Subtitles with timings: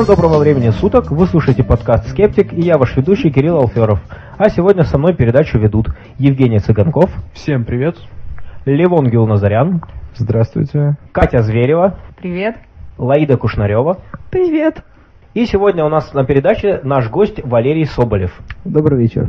[0.00, 4.00] Всем доброго времени суток, вы слушаете подкаст «Скептик» и я ваш ведущий Кирилл Алферов.
[4.38, 7.10] А сегодня со мной передачу ведут Евгений Цыганков.
[7.34, 7.98] Всем привет.
[8.64, 9.82] Левон Гилназарян.
[10.14, 10.96] Здравствуйте.
[11.12, 11.98] Катя Зверева.
[12.16, 12.56] Привет.
[12.96, 13.98] Лаида Кушнарева.
[14.30, 14.82] Привет.
[15.34, 18.32] И сегодня у нас на передаче наш гость Валерий Соболев.
[18.64, 19.26] Добрый вечер.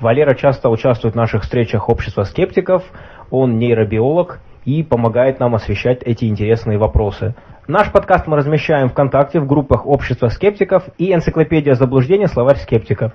[0.00, 2.82] Валера часто участвует в наших встречах общества скептиков.
[3.30, 7.34] Он нейробиолог и помогает нам освещать эти интересные вопросы.
[7.66, 13.14] Наш подкаст мы размещаем ВКонтакте в группах Общества скептиков и Энциклопедия заблуждения Словарь скептика.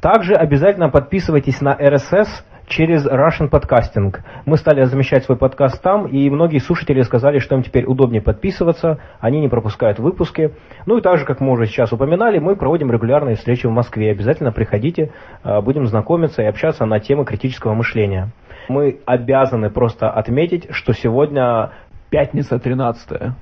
[0.00, 2.28] Также обязательно подписывайтесь на RSS
[2.68, 4.14] через Russian Podcasting.
[4.46, 8.98] Мы стали размещать свой подкаст там, и многие слушатели сказали, что им теперь удобнее подписываться,
[9.18, 10.52] они не пропускают выпуски.
[10.86, 14.12] Ну и также, как мы уже сейчас упоминали, мы проводим регулярные встречи в Москве.
[14.12, 15.10] Обязательно приходите,
[15.42, 18.30] а, будем знакомиться и общаться на темы критического мышления.
[18.68, 21.70] Мы обязаны просто отметить, что сегодня
[22.10, 23.34] Пятница 13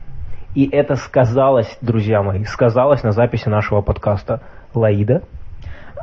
[0.54, 4.42] и это сказалось, друзья мои, сказалось на записи нашего подкаста.
[4.74, 5.22] Лаида?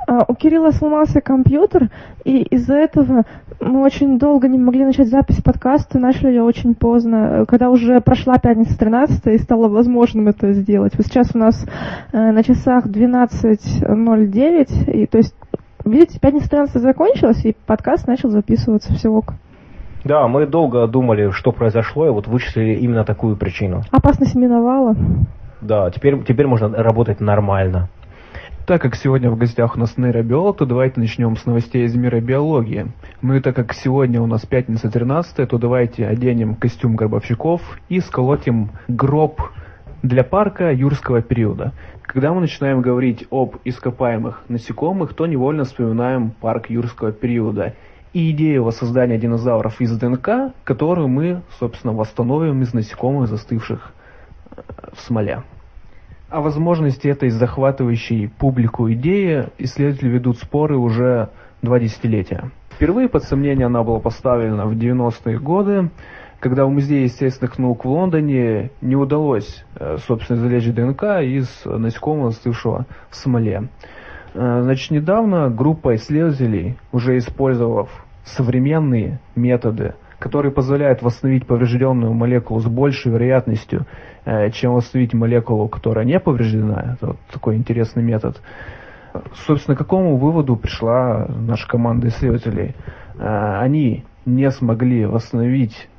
[0.07, 1.89] А, у Кирилла сломался компьютер,
[2.23, 3.25] и из-за этого
[3.59, 8.39] мы очень долго не могли начать запись подкаста, начали ее очень поздно, когда уже прошла
[8.39, 10.93] пятница 13 и стало возможным это сделать.
[10.97, 11.63] Вот сейчас у нас
[12.11, 15.35] э, на часах 12.09, и то есть,
[15.89, 19.33] видите, пятница 13 закончилась, и подкаст начал записываться, все ок.
[20.03, 23.81] Да, мы долго думали, что произошло, и вот вычислили именно такую причину.
[23.91, 24.95] Опасность миновала.
[25.61, 27.89] Да, теперь, теперь можно работать нормально.
[28.69, 32.21] Так как сегодня в гостях у нас нейробиолог, то давайте начнем с новостей из мира
[32.21, 32.85] биологии.
[33.21, 37.99] Ну и так как сегодня у нас пятница 13 то давайте оденем костюм гробовщиков и
[37.99, 39.41] сколотим гроб
[40.01, 41.73] для парка юрского периода.
[42.01, 47.75] Когда мы начинаем говорить об ископаемых насекомых, то невольно вспоминаем парк юрского периода
[48.13, 53.93] и идею воссоздания динозавров из ДНК, которую мы, собственно, восстановим из насекомых, застывших
[54.51, 54.61] э,
[54.93, 55.43] в смоле.
[56.29, 61.29] О возможности этой захватывающей публику идеи исследователи ведут споры уже
[61.61, 62.51] два десятилетия.
[62.69, 65.89] Впервые под сомнение она была поставлена в 90-е годы,
[66.39, 72.31] когда в Музее естественных наук в Лондоне не удалось, э, собственно, извлечь ДНК из насекомого,
[72.31, 73.69] застывшего в смоле.
[74.33, 77.89] Э, значит, недавно группа исследователей, уже использовав
[78.23, 83.85] современные методы, которые позволяют восстановить поврежденную молекулу с большей вероятностью,
[84.25, 86.95] э, чем восстановить молекулу, которая не повреждена.
[86.95, 88.41] Это вот такой интересный метод.
[89.33, 92.75] Собственно, к какому выводу пришла наша команда исследователей?
[93.17, 94.05] Они
[94.35, 95.89] не смогли восстановить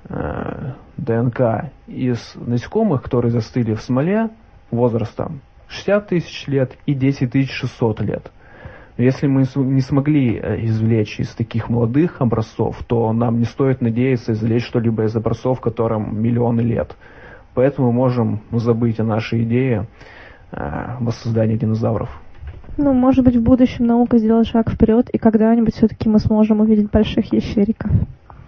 [0.96, 4.30] ДНК из насекомых, которые застыли в смоле
[4.70, 8.30] возрастом 60 тысяч лет и 10 600 лет.
[8.98, 14.32] Если мы не смогли э, извлечь из таких молодых образцов, то нам не стоит надеяться
[14.32, 16.96] извлечь что-либо из образцов, которым миллионы лет.
[17.54, 19.86] Поэтому мы можем забыть о нашей идее
[20.52, 22.10] э, воссоздания динозавров.
[22.82, 26.90] Ну, может быть, в будущем наука сделает шаг вперед, и когда-нибудь все-таки мы сможем увидеть
[26.90, 27.90] больших ящериков.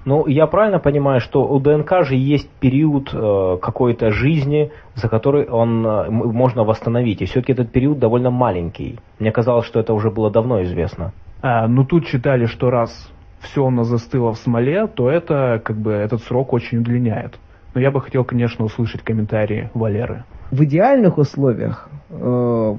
[0.06, 5.46] Ну, я правильно понимаю, что у ДНК же есть период э, какой-то жизни, за который
[5.46, 7.20] он э, можно восстановить.
[7.20, 8.98] И все-таки этот период довольно маленький.
[9.18, 11.12] Мне казалось, что это уже было давно известно.
[11.42, 15.76] А, ну, тут читали, что раз все у нас застыло в смоле, то это как
[15.76, 17.38] бы этот срок очень удлиняет.
[17.74, 20.24] Но я бы хотел, конечно, услышать комментарии Валеры.
[20.50, 22.76] В идеальных условиях э,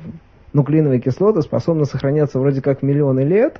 [0.53, 3.59] нуклеиновые кислоты способны сохраняться вроде как миллионы лет.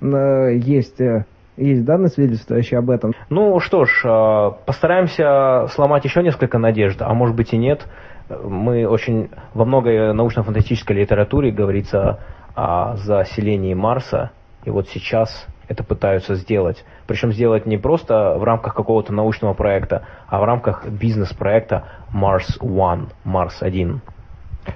[0.00, 1.24] Но есть э,
[1.56, 3.12] есть данные, свидетельствующие об этом.
[3.30, 7.86] Ну что ж, а, постараемся сломать еще несколько надежд, а может быть и нет.
[8.28, 12.20] Мы очень во многой научно-фантастической литературе говорится
[12.54, 14.32] о заселении Марса,
[14.64, 16.84] и вот сейчас это пытаются сделать.
[17.06, 23.08] Причем сделать не просто в рамках какого-то научного проекта, а в рамках бизнес-проекта Mars One,
[23.24, 24.00] Марс 1.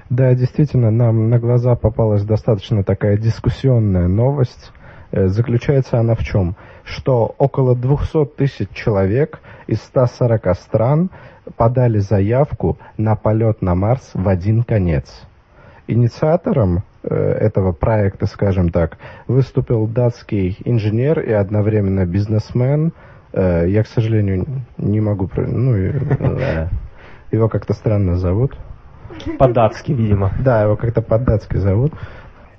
[0.08, 4.72] Да, действительно, нам на глаза попалась достаточно такая дискуссионная новость.
[5.12, 6.56] Э, заключается она в чем?
[6.90, 11.10] что около 200 тысяч человек из 140 стран
[11.56, 15.22] подали заявку на полет на Марс в один конец.
[15.86, 22.92] Инициатором э, этого проекта, скажем так, выступил датский инженер и одновременно бизнесмен.
[23.32, 25.28] Э, я, к сожалению, не могу...
[25.36, 25.74] Ну,
[27.32, 28.56] его как-то странно зовут.
[29.38, 30.32] По-датски, видимо.
[30.42, 31.92] Да, его как-то по-датски зовут.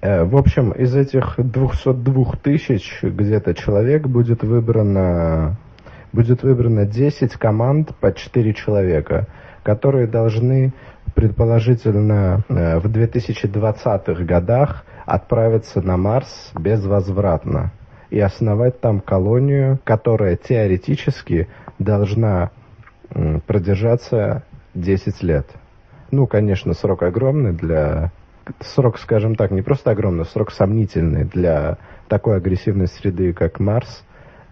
[0.02, 5.58] Э, в общем, из этих 202 тысяч где-то человек будет выбрано,
[6.12, 9.28] будет выбрано 10 команд по 4 человека,
[9.64, 10.74] которые должны
[11.14, 17.72] предположительно э, в 2020-х годах отправиться на Марс безвозвратно
[18.10, 21.48] и основать там колонию, которая теоретически
[21.80, 22.52] должна
[23.46, 24.44] продержаться
[24.74, 25.48] 10 лет.
[26.12, 28.12] Ну, конечно, срок огромный для...
[28.60, 31.78] Срок, скажем так, не просто огромный, срок сомнительный для
[32.10, 34.04] такой агрессивной среды, как Марс.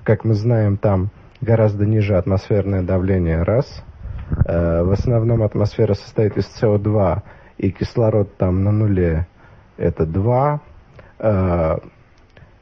[0.04, 1.10] Как мы знаем, там
[1.42, 3.84] гораздо ниже атмосферное давление, раз.
[4.46, 7.22] Э, в основном атмосфера состоит из СО2,
[7.58, 9.28] и кислород там на нуле,
[9.76, 10.62] это два.
[11.18, 11.78] Э,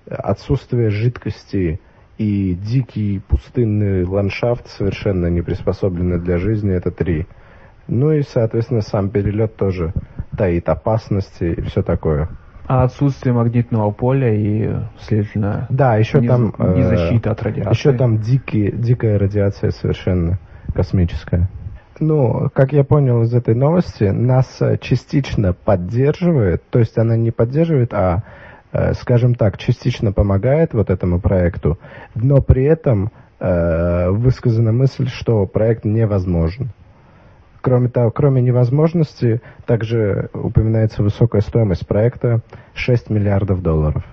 [0.10, 1.80] отсутствие жидкости
[2.18, 7.28] и дикий пустынный ландшафт, совершенно не приспособленный для жизни, это три.
[7.88, 9.94] Ну и, соответственно, сам перелет тоже
[10.38, 12.30] таит опасности и все такое.
[12.68, 14.70] А отсутствие магнитного поля и,
[15.00, 17.72] следовательно, да, еще не, там, не э, защита от радиации.
[17.72, 20.38] Еще там дикие, дикая радиация совершенно
[20.74, 21.50] космическая.
[22.00, 27.94] Ну, как я понял из этой новости, НАСА частично поддерживает, то есть она не поддерживает,
[27.94, 28.24] а,
[28.74, 31.80] э, скажем так, частично помогает вот этому проекту,
[32.16, 36.72] но при этом э, высказана мысль, что проект невозможен.
[37.68, 42.40] Кроме того, кроме невозможности, также упоминается высокая стоимость проекта
[42.76, 44.06] 6 миллиардов долларов.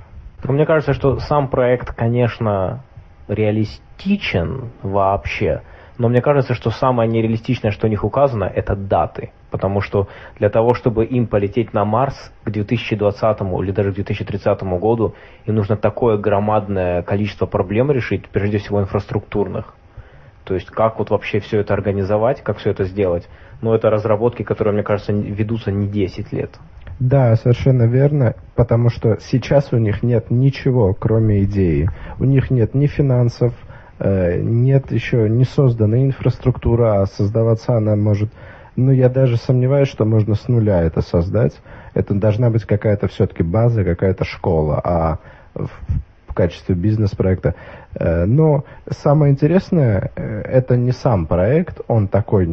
[0.42, 2.82] Ну, мне кажется, что сам проект, конечно,
[3.28, 5.62] реалистичен вообще,
[5.98, 9.30] но мне кажется, что самое нереалистичное, что у них указано, это даты.
[9.52, 14.62] Потому что для того, чтобы им полететь на Марс к 2020 или даже к 2030
[14.80, 15.14] году,
[15.44, 19.76] им нужно такое громадное количество проблем решить, прежде всего инфраструктурных.
[20.44, 23.28] То есть как вот вообще все это организовать, как все это сделать.
[23.64, 26.50] Но это разработки, которые, мне кажется, ведутся не 10 лет.
[27.00, 31.88] Да, совершенно верно, потому что сейчас у них нет ничего, кроме идеи.
[32.18, 33.54] У них нет ни финансов,
[33.98, 38.30] э, нет еще не создана инфраструктура, а создаваться она может...
[38.76, 41.54] Ну, я даже сомневаюсь, что можно с нуля это создать.
[41.94, 44.78] Это должна быть какая-то все-таки база, какая-то школа.
[44.84, 45.18] А
[45.54, 47.54] в качестве бизнес-проекта.
[47.94, 52.46] Э, но самое интересное, э, это не сам проект, он такой,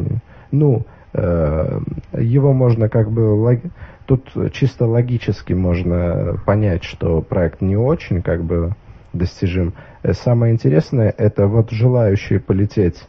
[0.50, 3.60] ну, его можно как бы,
[4.06, 8.74] тут чисто логически можно понять, что проект не очень как бы
[9.12, 9.74] достижим.
[10.12, 13.06] Самое интересное, это вот желающие полететь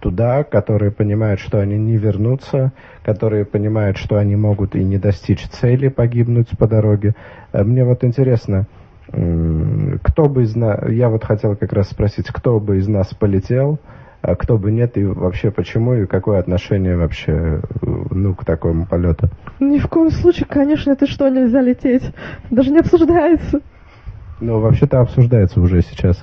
[0.00, 2.72] туда, которые понимают, что они не вернутся,
[3.02, 7.14] которые понимают, что они могут и не достичь цели, погибнуть по дороге.
[7.52, 8.66] Мне вот интересно,
[9.08, 13.78] кто бы из нас, я вот хотел как раз спросить, кто бы из нас полетел,
[14.34, 19.28] кто бы нет, и вообще почему, и какое отношение вообще, ну, к такому полету?
[19.60, 22.02] Ни в коем случае, конечно, это что, нельзя лететь.
[22.50, 23.60] Даже не обсуждается.
[24.40, 26.22] Ну, вообще-то обсуждается уже сейчас.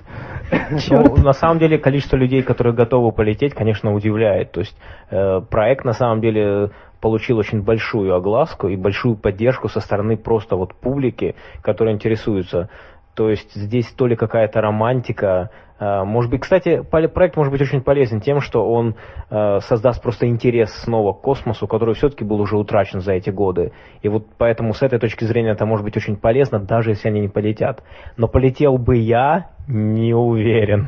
[0.90, 4.52] Ну, на самом деле, количество людей, которые готовы полететь, конечно, удивляет.
[4.52, 4.78] То есть
[5.10, 6.70] э, проект на самом деле
[7.02, 12.70] получил очень большую огласку и большую поддержку со стороны просто вот публики, которая интересуется.
[13.16, 17.82] То есть здесь то ли какая-то романтика, э, может быть, кстати, проект может быть очень
[17.82, 18.96] полезен тем, что он
[19.30, 23.72] э, создаст просто интерес снова к космосу, который все-таки был уже утрачен за эти годы.
[24.02, 27.22] И вот поэтому с этой точки зрения это может быть очень полезно, даже если они
[27.22, 27.84] не полетят.
[28.18, 30.88] Но полетел бы я, не уверен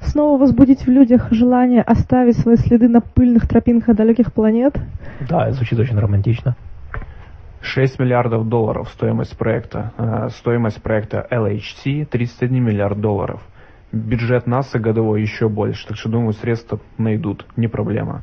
[0.00, 4.74] снова возбудить в людях желание оставить свои следы на пыльных тропинках далеких планет.
[5.28, 6.56] Да, звучит очень романтично.
[7.66, 9.92] 6 миллиардов долларов стоимость проекта.
[9.98, 13.42] Э, стоимость проекта LHC 31 миллиард долларов.
[13.92, 18.22] Бюджет НАСА годовой еще больше, так что думаю, средства найдут, не проблема.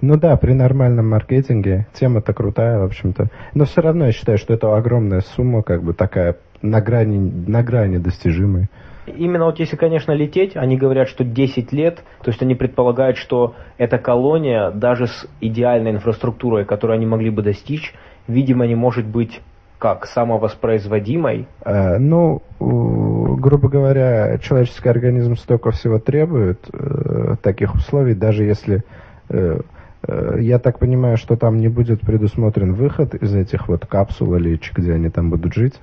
[0.00, 3.28] Ну да, при нормальном маркетинге тема-то крутая, в общем-то.
[3.54, 7.62] Но все равно я считаю, что это огромная сумма, как бы такая на грани, на
[7.62, 8.68] грани достижимой.
[9.06, 13.54] Именно вот если, конечно, лететь, они говорят, что 10 лет, то есть они предполагают, что
[13.78, 17.94] эта колония даже с идеальной инфраструктурой, которую они могли бы достичь,
[18.28, 19.40] видимо, не может быть
[19.78, 21.46] как самовоспроизводимой?
[21.64, 28.82] Э, ну, грубо говоря, человеческий организм столько всего требует э, таких условий, даже если
[29.28, 29.60] э,
[30.06, 34.60] э, я так понимаю, что там не будет предусмотрен выход из этих вот капсул или
[34.74, 35.74] где они там будут жить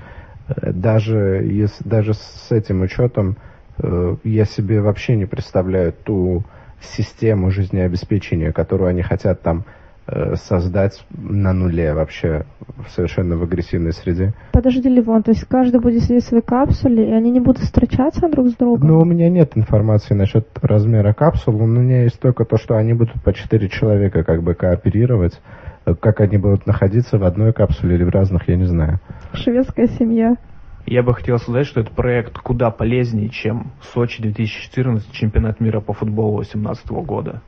[0.47, 3.37] даже, если, даже с этим учетом
[3.79, 6.43] э, я себе вообще не представляю ту
[6.81, 9.84] систему жизнеобеспечения, которую они хотят там э,
[10.35, 12.45] создать на нуле вообще
[12.89, 14.33] совершенно в агрессивной среде.
[14.53, 18.29] Подожди, Ливон, то есть каждый будет сидеть в своей капсуле, и они не будут встречаться
[18.29, 18.87] друг с другом?
[18.87, 22.93] Ну, у меня нет информации насчет размера капсул, у меня есть только то, что они
[22.93, 25.41] будут по четыре человека как бы кооперировать,
[25.99, 28.99] как они будут находиться в одной капсуле или в разных, я не знаю.
[29.33, 30.35] Шведская семья.
[30.85, 35.93] Я бы хотел сказать, что этот проект куда полезнее, чем Сочи 2014, чемпионат мира по
[35.93, 37.41] футболу 2018 года.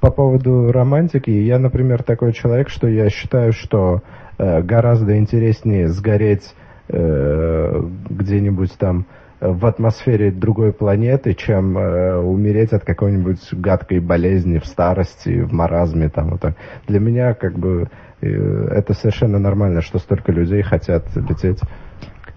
[0.00, 4.02] По поводу романтики, я, например, такой человек, что я считаю, что
[4.38, 6.54] э, гораздо интереснее сгореть
[6.88, 9.06] э, где-нибудь там
[9.40, 16.08] в атмосфере другой планеты, чем э, умереть от какой-нибудь гадкой болезни в старости, в маразме.
[16.08, 16.54] Там, вот так.
[16.86, 17.88] Для меня как бы
[18.20, 21.60] э, это совершенно нормально, что столько людей хотят лететь.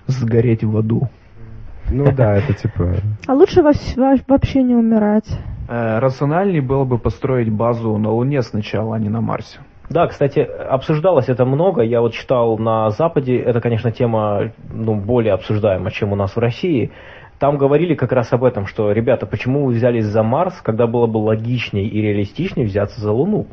[0.07, 1.10] Сгореть в аду.
[1.91, 2.95] Ну да, это типа...
[3.27, 5.27] А лучше вообще не умирать.
[5.67, 9.60] Э, рациональнее было бы построить базу на Луне сначала, а не на Марсе.
[9.89, 11.81] Да, кстати, обсуждалось это много.
[11.81, 16.39] Я вот читал на Западе, это, конечно, тема ну, более обсуждаема, чем у нас в
[16.39, 16.91] России.
[17.39, 21.07] Там говорили как раз об этом, что, ребята, почему вы взялись за Марс, когда было
[21.07, 23.48] бы логичнее и реалистичнее взяться за Луну?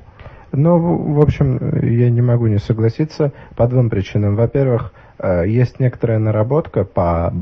[0.52, 4.37] Ну, в общем, я не могу не согласиться по двум причинам.
[4.37, 7.33] Во-первых, э, есть некоторая наработка по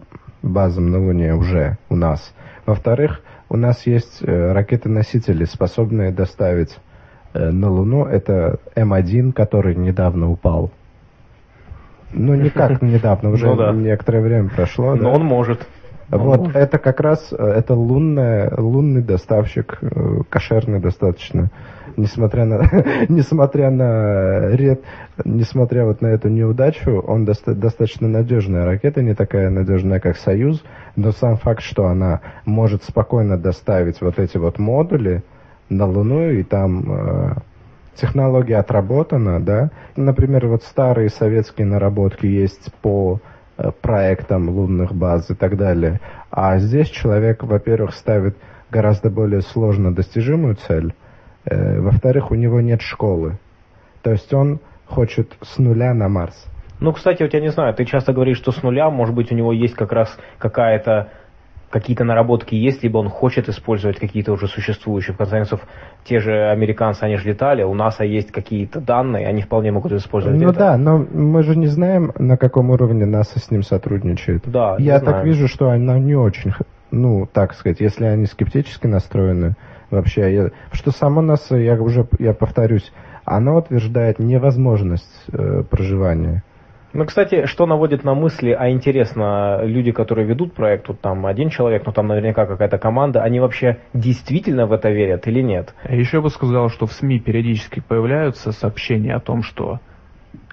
[0.46, 2.34] базам на Луне уже у нас.
[2.66, 6.76] Во-вторых, у нас есть э, ракеты-носители, способные доставить
[7.36, 10.70] Э, на Луну, это М1, который недавно упал.
[12.12, 13.72] Ну, никак недавно, уже ну, да.
[13.72, 14.94] некоторое время прошло.
[14.94, 15.08] Но да.
[15.10, 15.66] он может.
[16.08, 19.80] Вот, он это как раз, э, это лунная, лунный доставщик,
[20.30, 21.50] кошерный достаточно,
[21.96, 22.62] несмотря на,
[23.08, 24.82] несмотря на ред,
[25.24, 30.64] несмотря вот на эту неудачу, он доста, достаточно надежная ракета, не такая надежная, как Союз,
[30.96, 35.22] но сам факт, что она может спокойно доставить вот эти вот модули,
[35.68, 37.34] на Луну, и там э,
[37.96, 39.70] технология отработана, да.
[39.96, 43.20] Например, вот старые советские наработки есть по
[43.56, 46.00] э, проектам лунных баз и так далее.
[46.30, 48.36] А здесь человек, во-первых, ставит
[48.70, 50.94] гораздо более сложно достижимую цель,
[51.50, 53.38] во-вторых, у него нет школы.
[54.02, 56.46] То есть он хочет с нуля на Марс.
[56.78, 59.34] Ну, кстати, вот я не знаю, ты часто говоришь, что с нуля, может быть, у
[59.34, 61.08] него есть как раз какая-то
[61.70, 65.14] какие-то наработки есть, либо он хочет использовать какие-то уже существующие.
[65.14, 65.60] В конце концов,
[66.04, 70.40] те же американцы, они же летали, у НАСА есть какие-то данные, они вполне могут использовать
[70.40, 70.58] ну это.
[70.58, 74.42] да, но мы же не знаем, на каком уровне НАСА с ним сотрудничает.
[74.46, 76.52] Да, Я так вижу, что она не очень,
[76.90, 79.56] ну, так сказать, если они скептически настроены,
[79.90, 82.92] вообще, я, что само НАСА, я уже, я повторюсь,
[83.24, 86.42] оно утверждает невозможность э, проживания.
[86.92, 91.50] Ну, кстати, что наводит на мысли, а интересно, люди, которые ведут проект, вот там один
[91.50, 95.74] человек, но там наверняка какая-то команда, они вообще действительно в это верят или нет?
[95.88, 99.80] Еще бы сказал, что в СМИ периодически появляются сообщения о том, что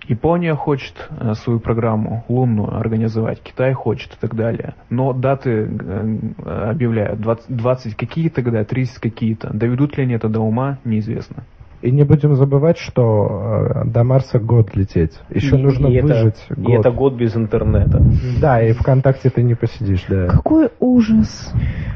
[0.07, 4.75] Япония хочет э, свою программу лунную организовать, Китай хочет и так далее.
[4.89, 9.51] Но даты э, объявляют 20, 20 какие-то года, 30 какие-то.
[9.53, 11.43] Доведут ли они это до ума, неизвестно.
[11.81, 15.19] И не будем забывать, что э, до Марса год лететь.
[15.29, 16.69] Еще и, нужно и выжить это, год.
[16.69, 18.01] И это год без интернета.
[18.41, 20.27] Да, и ВКонтакте ты не посидишь, да.
[20.27, 21.53] Какой ужас.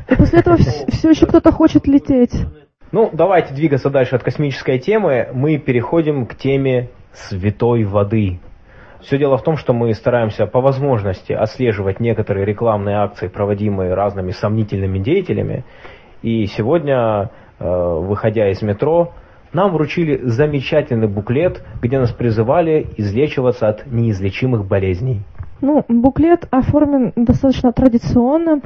[0.10, 2.34] И после этого все еще кто-то хочет лететь.
[2.91, 5.27] Ну, давайте двигаться дальше от космической темы.
[5.34, 8.39] Мы переходим к теме святой воды.
[9.01, 14.31] Все дело в том, что мы стараемся по возможности отслеживать некоторые рекламные акции, проводимые разными
[14.31, 15.63] сомнительными деятелями.
[16.24, 19.13] И сегодня, э, выходя из метро,
[19.53, 25.21] нам вручили замечательный буклет, где нас призывали излечиваться от неизлечимых болезней.
[25.62, 28.62] Ну, буклет оформлен достаточно традиционно.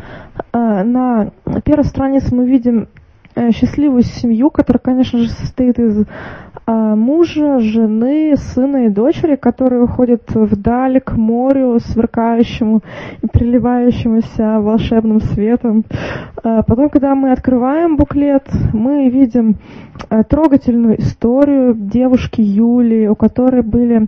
[0.53, 1.31] Э, на
[1.63, 2.87] первой странице мы видим
[3.51, 6.05] счастливую семью, которая, конечно же, состоит из
[6.65, 12.81] а, мужа, жены, сына и дочери, которые уходят вдаль к морю, сверкающему
[13.21, 15.83] и переливающемуся волшебным светом.
[16.43, 19.55] А, потом, когда мы открываем буклет, мы видим
[20.09, 24.07] а, трогательную историю девушки Юлии, у которой были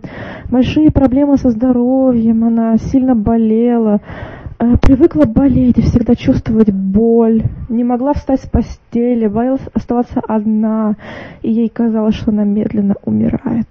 [0.50, 4.43] большие проблемы со здоровьем, она сильно болела, Э,
[4.82, 10.96] привыкла болеть и всегда чувствовать боль, не могла встать с постели, боялась оставаться одна,
[11.42, 13.66] и ей казалось, что она медленно умирает.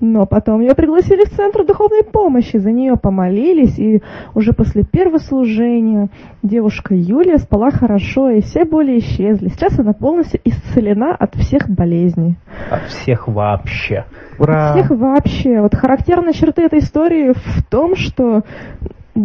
[0.00, 4.02] Но потом ее пригласили в Центр духовной помощи, за нее помолились, и
[4.34, 6.08] уже после первого служения
[6.42, 9.48] девушка Юлия спала хорошо, и все боли исчезли.
[9.48, 12.36] Сейчас она полностью исцелена от всех болезней.
[12.70, 14.04] От всех вообще.
[14.38, 14.72] Ура!
[14.72, 15.60] От всех вообще.
[15.60, 18.42] Вот характерные черты этой истории в том, что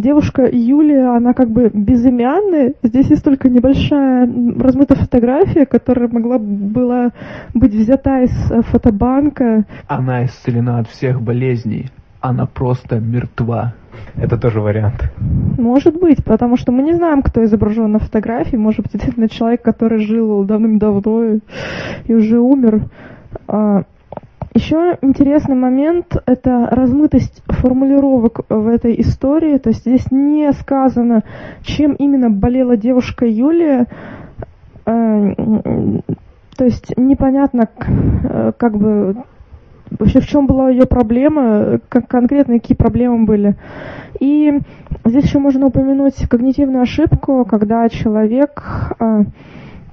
[0.01, 2.73] девушка Юлия, она как бы безымянная.
[2.83, 4.25] Здесь есть только небольшая
[4.59, 7.12] размытая фотография, которая могла была
[7.53, 9.65] быть взята из э, фотобанка.
[9.88, 11.89] Она исцелена от всех болезней.
[12.21, 13.73] Она просто мертва.
[14.15, 15.12] Это тоже вариант.
[15.57, 18.55] Может быть, потому что мы не знаем, кто изображен на фотографии.
[18.55, 21.39] Может быть, действительно человек, который жил давным-давно
[22.05, 22.85] и уже умер.
[24.53, 29.57] Еще интересный момент– это размытость формулировок в этой истории.
[29.57, 31.24] То есть здесь не сказано,
[31.63, 33.88] чем именно болела девушка Юлия.
[34.86, 35.33] Э,
[36.55, 39.24] то есть непонятно, э, как бы
[39.89, 43.55] вообще в чем была ее проблема, как конкретно какие проблемы были.
[44.19, 44.60] И
[45.03, 48.62] здесь еще можно упомянуть когнитивную ошибку, когда человек...
[49.00, 49.22] А,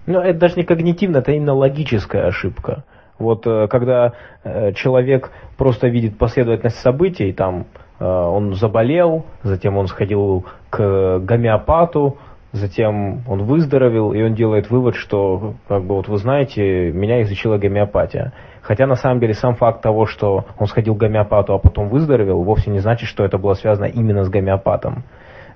[0.07, 2.85] ну, это даже не когнитивно, это именно логическая ошибка.
[3.21, 7.67] Вот э, когда э, человек просто видит последовательность событий, там
[8.01, 12.17] э, он заболел, затем он сходил к гомеопату,
[12.53, 17.59] затем он выздоровел, и он делает вывод, что, как бы, вот вы знаете, меня излечила
[17.59, 18.33] гомеопатия.
[18.63, 22.43] Хотя, на самом деле, сам факт того, что он сходил к гомеопату, а потом выздоровел,
[22.43, 25.05] вовсе не значит, что это было связано именно с гомеопатом.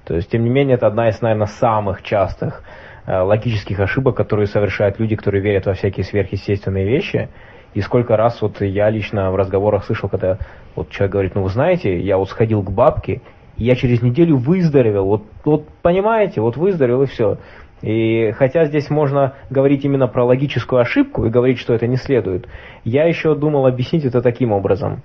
[0.05, 2.63] То есть, тем не менее, это одна из, наверное, самых частых
[3.07, 7.29] э, логических ошибок, которые совершают люди, которые верят во всякие сверхъестественные вещи.
[7.75, 10.39] И сколько раз вот я лично в разговорах слышал, когда
[10.77, 13.21] вот человек говорит, ну вы знаете, я вот сходил к бабке,
[13.57, 15.07] я через неделю выздоровел.
[15.07, 17.39] Вот, вот понимаете, вот выздоровел и все.
[17.83, 22.49] И хотя здесь можно говорить именно про логическую ошибку и говорить, что это не следует,
[22.85, 25.03] я еще думал объяснить это таким образом,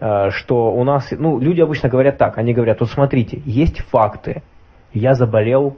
[0.00, 4.42] э, что у нас, ну, люди обычно говорят так, они говорят, вот смотрите, есть факты,
[4.94, 5.76] я заболел,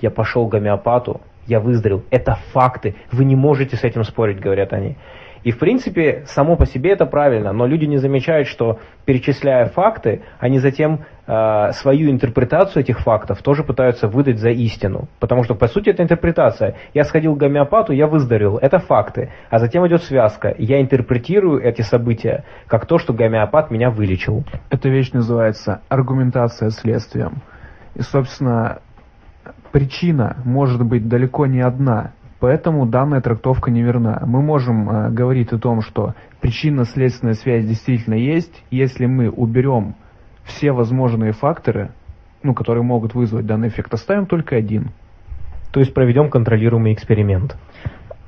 [0.00, 4.72] я пошел к гомеопату, я выздоровел, это факты, вы не можете с этим спорить, говорят
[4.72, 4.96] они.
[5.44, 10.22] И в принципе, само по себе это правильно, но люди не замечают, что перечисляя факты,
[10.38, 15.08] они затем э, свою интерпретацию этих фактов тоже пытаются выдать за истину.
[15.18, 16.76] Потому что, по сути, это интерпретация.
[16.94, 18.58] Я сходил к гомеопату, я выздоровел.
[18.58, 19.30] Это факты.
[19.50, 20.54] А затем идет связка.
[20.58, 24.44] Я интерпретирую эти события как то, что гомеопат меня вылечил.
[24.70, 27.42] Эта вещь называется аргументация следствием.
[27.94, 28.78] И, собственно,
[29.72, 32.12] причина может быть далеко не одна.
[32.42, 34.20] Поэтому данная трактовка неверна.
[34.26, 39.94] Мы можем э, говорить о том, что причинно-следственная связь действительно есть, если мы уберем
[40.42, 41.92] все возможные факторы,
[42.42, 44.90] ну, которые могут вызвать данный эффект, оставим только один.
[45.72, 47.56] То есть проведем контролируемый эксперимент.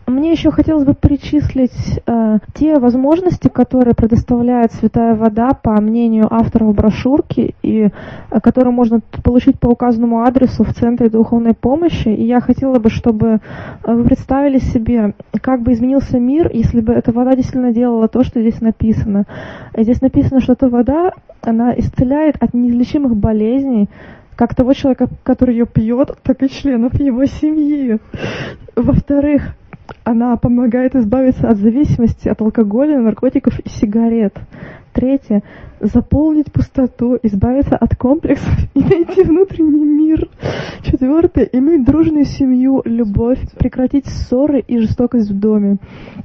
[0.06, 6.74] Мне еще хотелось бы перечислить э, те возможности, которые предоставляет святая вода по мнению авторов
[6.74, 7.88] брошюрки, и
[8.30, 12.08] э, которые можно получить по указанному адресу в Центре духовной помощи.
[12.08, 13.40] И я хотела бы, чтобы
[13.82, 18.24] э, вы представили себе, как бы изменился мир, если бы эта вода действительно делала то,
[18.24, 19.24] что здесь написано.
[19.74, 23.88] Здесь написано, что эта вода, она исцеляет от неизлечимых болезней,
[24.36, 27.98] как того человека, который ее пьет, так и членов его семьи.
[28.76, 29.54] Во-вторых,
[30.04, 34.38] она помогает избавиться от зависимости от алкоголя, наркотиков и сигарет.
[34.92, 35.42] Третье.
[35.80, 40.28] Заполнить пустоту, избавиться от комплексов и найти внутренний мир.
[40.82, 41.48] Четвертое.
[41.52, 45.78] Иметь дружную семью, любовь, прекратить ссоры и жестокость в доме.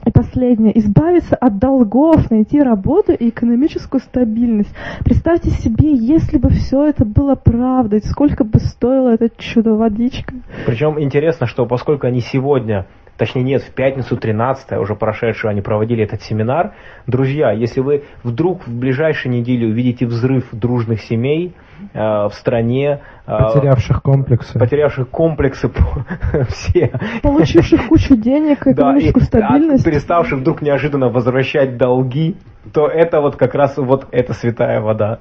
[0.06, 0.78] И последнее.
[0.78, 4.74] Избавиться от долгов, найти работу и экономическую стабильность.
[5.04, 10.36] Представьте себе, если бы все это было правдой, сколько бы стоило это чудо-водичка.
[10.68, 12.86] Причем интересно, что поскольку они сегодня
[13.20, 16.74] точнее нет, в пятницу 13 уже прошедшую они проводили этот семинар.
[17.06, 21.54] Друзья, если вы вдруг в ближайшей неделе увидите взрыв дружных семей
[21.94, 25.70] э, в стране, э, потерявших комплексы, потерявших комплексы
[26.50, 32.38] все, получивших кучу денег, экономическую стабильность, переставших вдруг неожиданно возвращать долги,
[32.74, 35.20] то это вот как раз вот эта святая вода.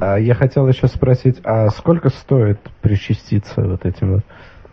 [0.00, 4.24] А я хотел еще спросить, а сколько стоит причаститься вот этим вот?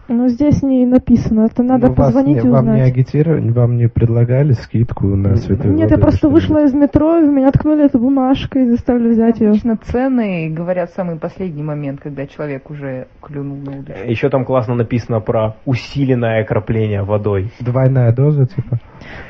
[0.08, 2.66] Ну, здесь не написано, это надо ну, позвонить не, и узнать.
[2.66, 7.20] Вам не агитировали, вам не предлагали скидку на святую Нет, я просто вышла из метро,
[7.20, 9.50] и в меня ткнули эту бумажкой и заставили взять ее.
[9.50, 14.08] Обычно цены говорят в самый последний момент, когда человек уже клюнул на удочку.
[14.08, 17.52] Еще там классно написано про усиленное окропление водой.
[17.60, 18.80] Двойная доза, типа?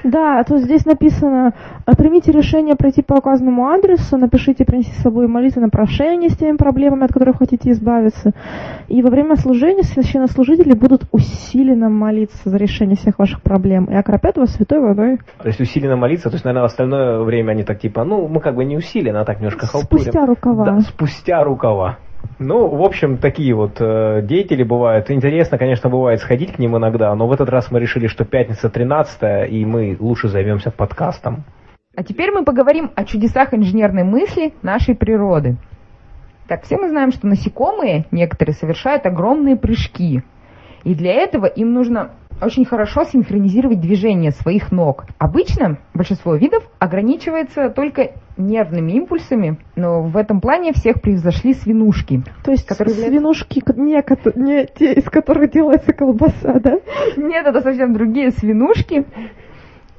[0.04, 1.54] Да, то здесь написано,
[1.98, 7.06] примите решение пройти по указанному адресу, напишите, принести с собой молитвенное прошение с теми проблемами,
[7.06, 8.32] от которых хотите избавиться.
[8.88, 14.38] И во время служения священнослужители будут усиленно молиться за решение всех ваших проблем и окропят
[14.38, 15.18] вас святой водой.
[15.42, 18.40] То есть усиленно молиться, то есть, наверное, в остальное время они так типа, ну, мы
[18.40, 20.04] как бы не усиленно, а так немножко халтурим.
[20.04, 20.66] Спустя рукава.
[20.66, 21.98] Да, спустя рукава.
[22.40, 25.10] Ну, в общем, такие вот э, деятели бывают.
[25.10, 28.70] Интересно, конечно, бывает сходить к ним иногда, но в этот раз мы решили, что пятница
[28.70, 31.44] 13 и мы лучше займемся подкастом.
[31.96, 35.58] А теперь мы поговорим о чудесах инженерной мысли нашей природы.
[36.48, 40.22] Так, все мы знаем, что насекомые некоторые совершают огромные прыжки.
[40.84, 42.12] И для этого им нужно
[42.42, 45.06] очень хорошо синхронизировать движение своих ног.
[45.18, 52.24] Обычно большинство видов ограничивается только нервными импульсами, но в этом плане всех превзошли свинушки.
[52.44, 54.04] То есть которые свинушки не,
[54.36, 56.80] не те, из которых делается колбаса, да?
[57.18, 59.06] Нет, это совсем другие свинушки,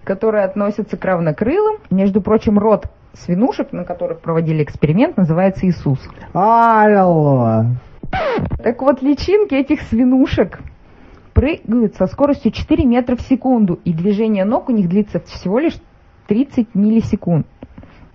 [0.05, 1.79] которые относятся к равнокрылым.
[1.90, 5.99] Между прочим, род свинушек, на которых проводили эксперимент, называется Иисус.
[6.33, 7.64] Алло!
[8.62, 10.61] Так вот, личинки этих свинушек
[11.35, 15.77] прыгают со скоростью 4 метра в секунду, и движение ног у них длится всего лишь
[16.29, 17.46] 30 миллисекунд.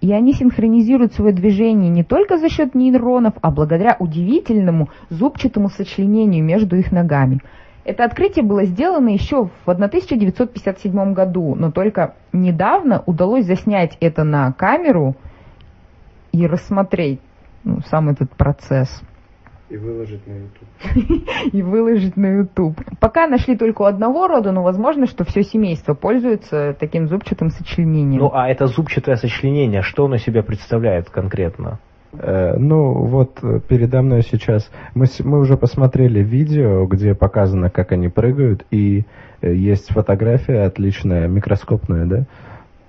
[0.02, 6.44] И они синхронизируют свое движение не только за счет нейронов, а благодаря удивительному зубчатому сочленению
[6.44, 7.40] между их ногами.
[7.84, 14.52] Это открытие было сделано еще в 1957 году, но только недавно удалось заснять это на
[14.54, 15.16] камеру
[16.32, 17.20] и рассмотреть
[17.64, 19.02] ну, сам этот процесс.
[19.72, 21.54] И выложить на YouTube.
[21.54, 22.78] И выложить на YouTube.
[23.00, 28.20] Пока нашли только одного рода, но возможно, что все семейство пользуется таким зубчатым сочленением.
[28.20, 31.80] Ну, а это зубчатое сочленение, что оно себя представляет конкретно?
[32.12, 34.70] Э, ну, вот э, передо мной сейчас...
[34.94, 39.06] Мы, мы уже посмотрели видео, где показано, как они прыгают, и
[39.42, 42.26] э, есть фотография отличная, микроскопная, да,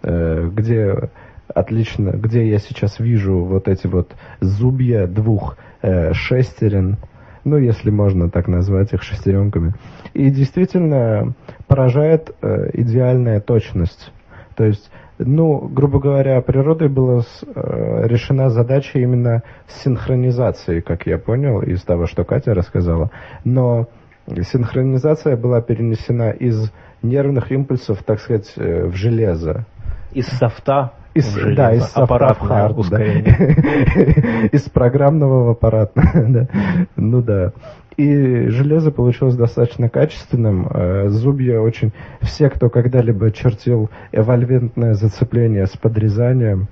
[0.02, 1.10] где
[1.46, 6.96] отлично, где я сейчас вижу вот эти вот зубья двух э, шестерен,
[7.44, 9.74] ну, если можно так назвать их шестеренками.
[10.14, 11.34] И действительно
[11.66, 14.12] поражает э, идеальная точность.
[14.54, 21.62] То есть, ну, грубо говоря, природой была э, решена задача именно синхронизации, как я понял
[21.62, 23.10] из того, что Катя рассказала.
[23.44, 23.88] Но
[24.26, 26.70] синхронизация была перенесена из
[27.02, 29.66] нервных импульсов, так сказать, э, в железо.
[30.12, 33.56] Из софта из, да, из аппарат хард, ускорение.
[33.56, 34.46] Да.
[34.52, 35.92] из программного в аппарат.
[36.14, 36.48] да.
[36.96, 37.52] Ну да.
[37.96, 40.66] И железо получилось достаточно качественным.
[40.70, 41.92] Э, зубья очень...
[42.22, 46.68] Все, кто когда-либо чертил эвольвентное зацепление с подрезанием,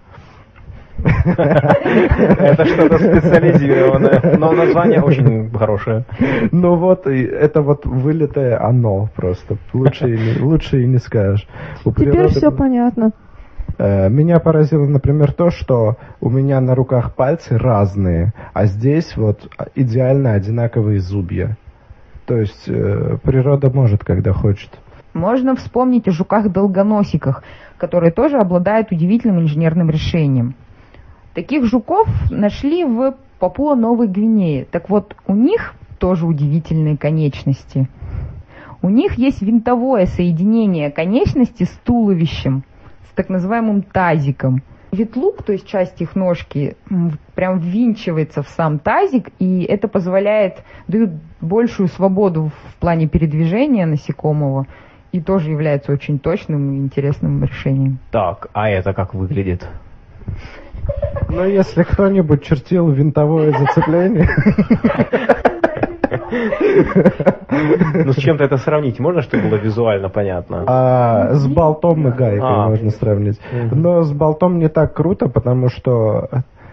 [1.02, 6.04] это что-то специализированное, но название очень хорошее.
[6.52, 9.56] Ну вот, это вот вылитое оно просто.
[9.72, 11.46] Лучше, лучше и не скажешь.
[11.84, 13.12] Теперь все понятно.
[13.80, 19.50] Э, меня поразило, например, то, что у меня на руках пальцы разные, а здесь вот
[19.74, 21.56] идеально одинаковые зубья.
[22.26, 24.68] То есть э, природа может, когда хочет.
[25.14, 27.42] Можно вспомнить о жуках-долгоносиках,
[27.78, 30.56] которые тоже обладают удивительным инженерным решением.
[31.32, 34.66] Таких жуков нашли в Папуа-Новой Гвинее.
[34.66, 37.88] Так вот, у них тоже удивительные конечности.
[38.82, 42.62] У них есть винтовое соединение конечности с туловищем–
[43.20, 44.62] так называемым тазиком.
[44.92, 46.74] Ветлук, то есть часть их ножки,
[47.34, 51.10] прям ввинчивается в сам тазик, и это позволяет, дает
[51.42, 54.66] большую свободу в плане передвижения насекомого,
[55.12, 57.98] и тоже является очень точным и интересным решением.
[58.10, 59.68] Так, а это как выглядит?
[61.28, 64.28] Ну, если кто-нибудь чертил винтовое зацепление...
[67.92, 70.64] Ну, с чем-то это сравнить можно, чтобы было визуально понятно?
[70.66, 72.68] А, с болтом и гайкой а.
[72.68, 73.40] можно сравнить.
[73.72, 76.28] Но с болтом не так круто, потому что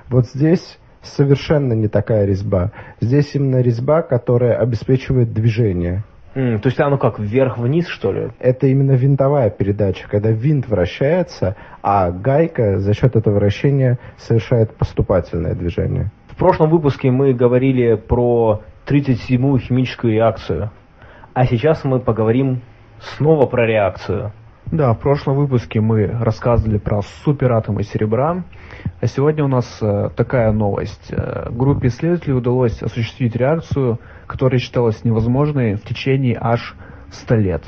[0.10, 2.72] вот здесь совершенно не такая резьба.
[3.02, 6.04] Здесь именно резьба, которая обеспечивает движение.
[6.36, 8.30] Mm, то есть оно как вверх-вниз, что ли?
[8.40, 15.56] Это именно винтовая передача, когда винт вращается, а гайка за счет этого вращения совершает поступательное
[15.56, 16.12] движение.
[16.28, 20.72] В прошлом выпуске мы говорили про 37-ю химическую реакцию.
[21.34, 22.62] А сейчас мы поговорим
[23.00, 24.32] снова про реакцию.
[24.72, 28.44] Да, в прошлом выпуске мы рассказывали про суператомы серебра,
[29.00, 31.08] а сегодня у нас э, такая новость.
[31.10, 36.76] Э, группе исследователей удалось осуществить реакцию, которая считалась невозможной в течение аж
[37.12, 37.64] 100 лет.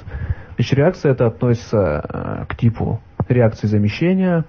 [0.56, 4.44] Значит, реакция это относится э, к типу реакции замещения,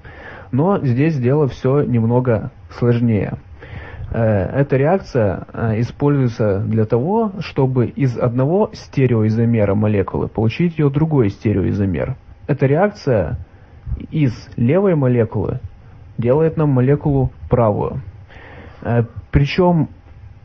[0.51, 3.35] но здесь дело все немного сложнее–
[4.19, 12.17] эта реакция э, используется для того, чтобы из одного стереоизомера молекулы получить ее другой стереоизомер.
[12.49, 13.39] Эта реакция
[14.11, 15.61] из левой молекулы
[16.19, 18.03] делает нам молекулу правую.
[18.83, 19.89] Э, Причем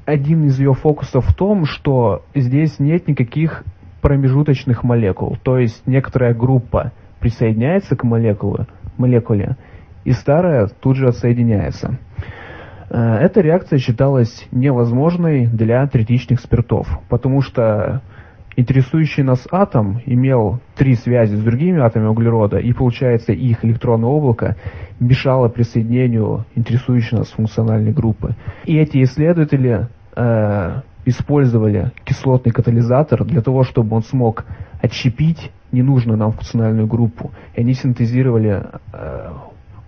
[0.06, 3.64] один из ее фокусов в том, что здесь нет никаких
[4.02, 5.38] промежуточных молекул.
[5.42, 9.58] То есть некоторая группа присоединяется к молекуле, молекуле
[10.04, 11.98] и старая тут же отсоединяется.
[12.96, 18.02] Э, эта реакция считалась невозможной для третичных спиртов, потому что
[18.56, 24.56] интересующий нас атом имел три связи с другими атомами углерода, и получается их электронное облако
[25.02, 28.36] мешало присоединению интересующей нас функциональной группы.
[28.64, 34.46] И эти исследователи э, использовали кислотный катализатор для того, чтобы он смог
[34.82, 37.32] отщепить ненужную нам функциональную группу.
[37.56, 39.32] И они синтезировали э,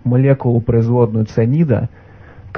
[0.04, 1.88] молекулу производную цианида,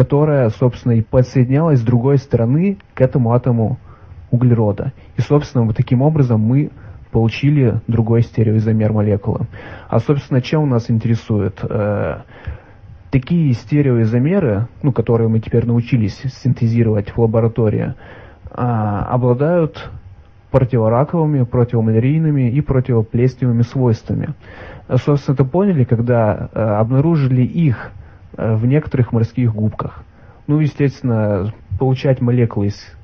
[0.00, 3.78] которая, собственно, и подсоединялась с другой стороны к этому атому
[4.30, 4.94] углерода.
[5.18, 6.70] И, собственно, вот таким образом мы
[7.10, 9.40] получили другой стереоизомер молекулы.
[9.90, 11.58] А, собственно, чем нас интересует?
[11.62, 12.22] Э,
[13.10, 19.90] такие стереоизомеры, ну, которые мы теперь научились синтезировать в лаборатории, э, обладают
[20.50, 24.30] противораковыми, противомалярийными и противоплесневыми свойствами.
[24.88, 27.92] Собственно, это поняли, когда э, обнаружили их
[28.36, 30.04] в некоторых морских губках.
[30.46, 32.96] Ну, естественно, получать молекулы из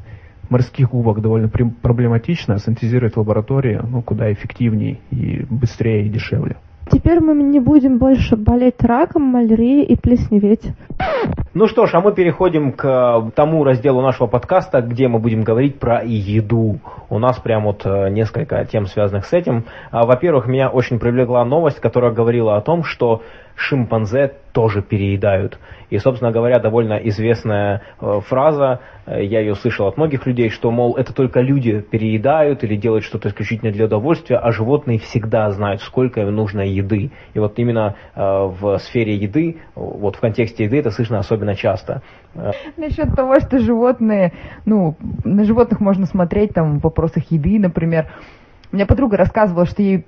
[0.51, 6.57] морских губок довольно проблематично, а синтезировать в лаборатории ну, куда эффективнее и быстрее и дешевле.
[6.89, 10.73] Теперь мы не будем больше болеть раком, малярией и плесневеть.
[11.53, 15.81] Ну что ж, а мы переходим к тому разделу нашего подкаста, где мы будем говорить
[15.81, 16.79] про еду.
[17.09, 19.65] У нас прям вот э, несколько тем, связанных с этим.
[19.91, 23.23] А, во-первых, меня очень привлекла новость, которая говорила о том, что
[23.57, 25.59] шимпанзе тоже переедают.
[25.91, 30.71] И, собственно говоря, довольно известная э, фраза, э, я ее слышал от многих людей, что,
[30.71, 35.83] мол, это только люди переедают или делают что-то исключительно для удовольствия, а животные всегда знают,
[35.83, 37.13] сколько им нужно еды.
[37.35, 42.03] И вот именно э, в сфере еды, вот в контексте еды это слышно особенно часто.
[42.77, 44.33] Насчет того, что животные,
[44.65, 48.11] ну, на животных можно смотреть там в вопросах еды, например.
[48.73, 50.05] У меня подруга рассказывала, что ей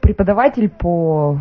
[0.00, 1.40] преподаватель по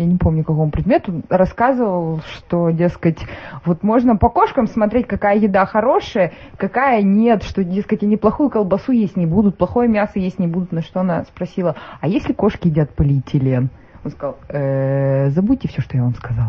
[0.00, 3.18] я не помню, какому предмету, рассказывал, что, дескать,
[3.64, 8.92] вот можно по кошкам смотреть, какая еда хорошая, какая нет, что, дескать, они плохую колбасу
[8.92, 10.72] есть не будут, плохое мясо есть не будут.
[10.72, 13.70] На что она спросила, а если кошки едят полиэтилен?
[14.02, 16.46] Он сказал, э, забудьте все, что я вам сказал.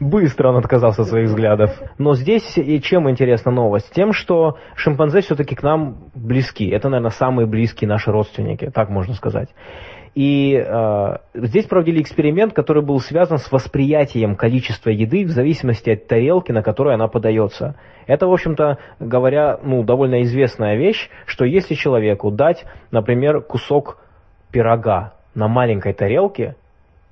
[0.00, 1.70] Быстро он отказался от своих взглядов.
[1.98, 3.92] Но здесь и чем интересна новость?
[3.92, 6.66] Тем, что шимпанзе все-таки к нам близки.
[6.68, 9.50] Это, наверное, самые близкие наши родственники, так можно сказать.
[10.14, 16.08] И э, здесь проводили эксперимент, который был связан с восприятием количества еды в зависимости от
[16.08, 17.76] тарелки, на которой она подается.
[18.06, 23.98] Это, в общем-то, говоря, ну, довольно известная вещь, что если человеку дать, например, кусок
[24.50, 26.56] пирога на маленькой тарелке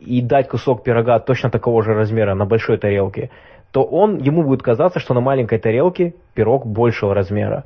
[0.00, 3.30] и дать кусок пирога точно такого же размера на большой тарелке,
[3.70, 7.64] то он, ему будет казаться, что на маленькой тарелке пирог большего размера.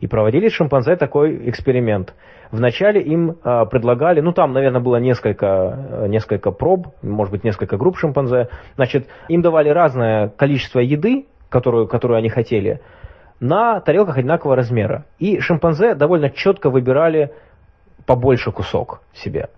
[0.00, 2.12] И проводили шимпанзе такой эксперимент–
[2.54, 7.76] Вначале им э, предлагали, ну там, наверное, было несколько, э, несколько проб, может быть, несколько
[7.76, 8.48] групп шимпанзе.
[8.76, 12.80] Значит, им давали разное количество еды, которую, которую они хотели,
[13.40, 15.04] на тарелках одинакового размера.
[15.18, 17.32] И шимпанзе довольно четко выбирали
[18.06, 19.48] побольше кусок себе.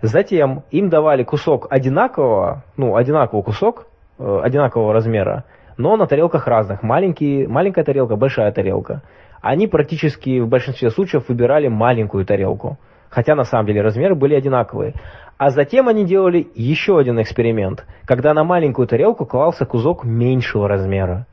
[0.00, 5.44] Затем им давали кусок одинакового, ну, одинаковый кусок, э, одинакового размера,
[5.78, 6.82] но на тарелках разных.
[6.82, 9.02] Маленький, маленькая тарелка, большая тарелка
[9.40, 14.94] они практически в большинстве случаев выбирали маленькую тарелку, хотя на самом деле размеры были одинаковые.
[15.36, 21.26] А затем они делали еще один эксперимент, когда на маленькую тарелку клался кусок меньшего размера,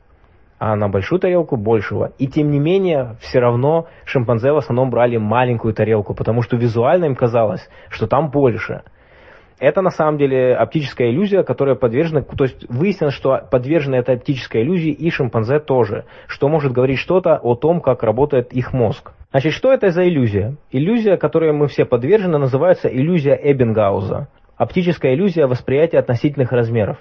[0.58, 2.12] а на большую тарелку большего.
[2.18, 7.06] И тем не менее, все равно шимпанзе в основном брали маленькую тарелку, потому что визуально
[7.06, 8.82] им казалось, что там больше–
[9.58, 14.62] это на самом деле оптическая иллюзия, которая подвержена, то есть выяснилось, что подвержена этой оптической
[14.62, 19.12] иллюзии и шимпанзе тоже, что может говорить что-то о том, как работает их мозг.
[19.30, 20.56] Значит, что это за иллюзия?
[20.70, 24.28] Иллюзия, которой мы все подвержены, называется иллюзия Эббингауза.
[24.56, 26.98] Оптическая иллюзия восприятия относительных размеров.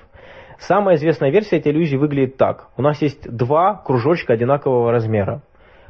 [0.60, 2.70] Самая известная версия этой иллюзии выглядит так.
[2.78, 5.41] У нас есть два кружочка одинакового размера.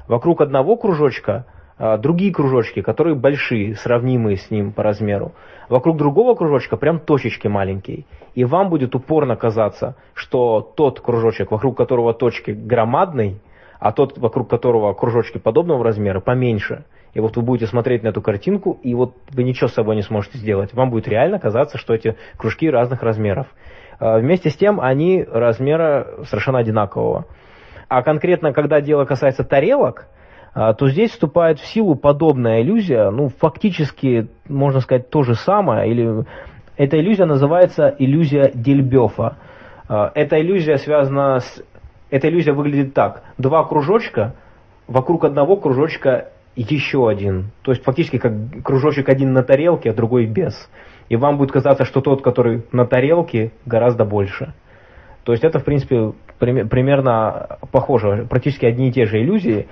[0.08, 1.46] Вокруг одного кружочка
[1.78, 5.34] другие кружочки, которые большие, сравнимые с ним по размеру.
[5.70, 8.06] Вокруг другого кружочка прям точечки маленькие.
[8.34, 13.40] И вам будет упорно казаться, что тот кружочек, вокруг которого точки громадный,
[13.80, 16.86] а тот, вокруг которого кружочки подобного размера, поменьше.
[17.14, 20.02] И вот вы будете смотреть на эту картинку, и вот вы ничего с собой не
[20.02, 20.74] сможете сделать.
[20.74, 23.48] Вам будет реально казаться, что эти кружки разных размеров.
[24.00, 27.26] А, вместе с тем они размера совершенно одинакового.
[27.88, 30.15] А конкретно, когда дело касается тарелок, а,
[30.56, 36.26] то здесь вступает в силу подобная иллюзия, ну, фактически, можно сказать, то же самое, или
[36.78, 39.38] эта иллюзия называется иллюзия Дельбёфа.
[39.88, 41.64] А, эта иллюзия связана с...
[42.10, 43.24] Эта иллюзия выглядит так.
[43.38, 44.36] Два кружочка,
[44.88, 47.52] вокруг одного кружочка еще один.
[47.62, 50.70] То есть фактически как кружочек один на тарелке, а другой без.
[51.10, 54.54] И вам будет казаться, что тот, который на тарелке, гораздо больше.
[55.24, 59.68] То есть это, в принципе, примерно похоже, практически одни и те же иллюзии.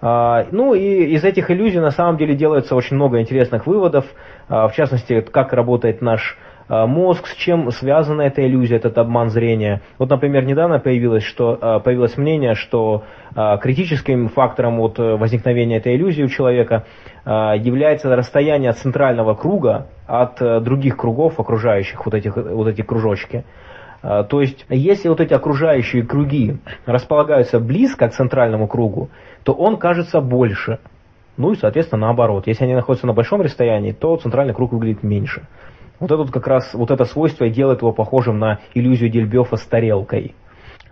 [0.00, 4.04] А, ну и из этих иллюзий на самом деле делается очень много интересных выводов,
[4.48, 9.30] а, в частности, как работает наш а, мозг, с чем связана эта иллюзия, этот обман
[9.30, 9.80] зрения.
[9.98, 13.04] Вот, например, недавно появилось, что, появилось мнение, что
[13.60, 16.84] критическим фактором вот возникновения этой иллюзии у человека
[17.24, 23.44] является расстояние центрального круга от других кругов, окружающих вот, этих, вот эти кружочки.
[24.02, 29.10] То есть, если вот эти окружающие круги располагаются близко к центральному кругу,
[29.48, 30.78] то он кажется больше.
[31.38, 32.46] Ну и, соответственно, наоборот.
[32.46, 35.48] Если они находятся на большом расстоянии, то центральный круг выглядит меньше.
[36.00, 39.56] Вот это вот как раз вот это свойство и делает его похожим на иллюзию Дельбёфа
[39.56, 40.34] с тарелкой.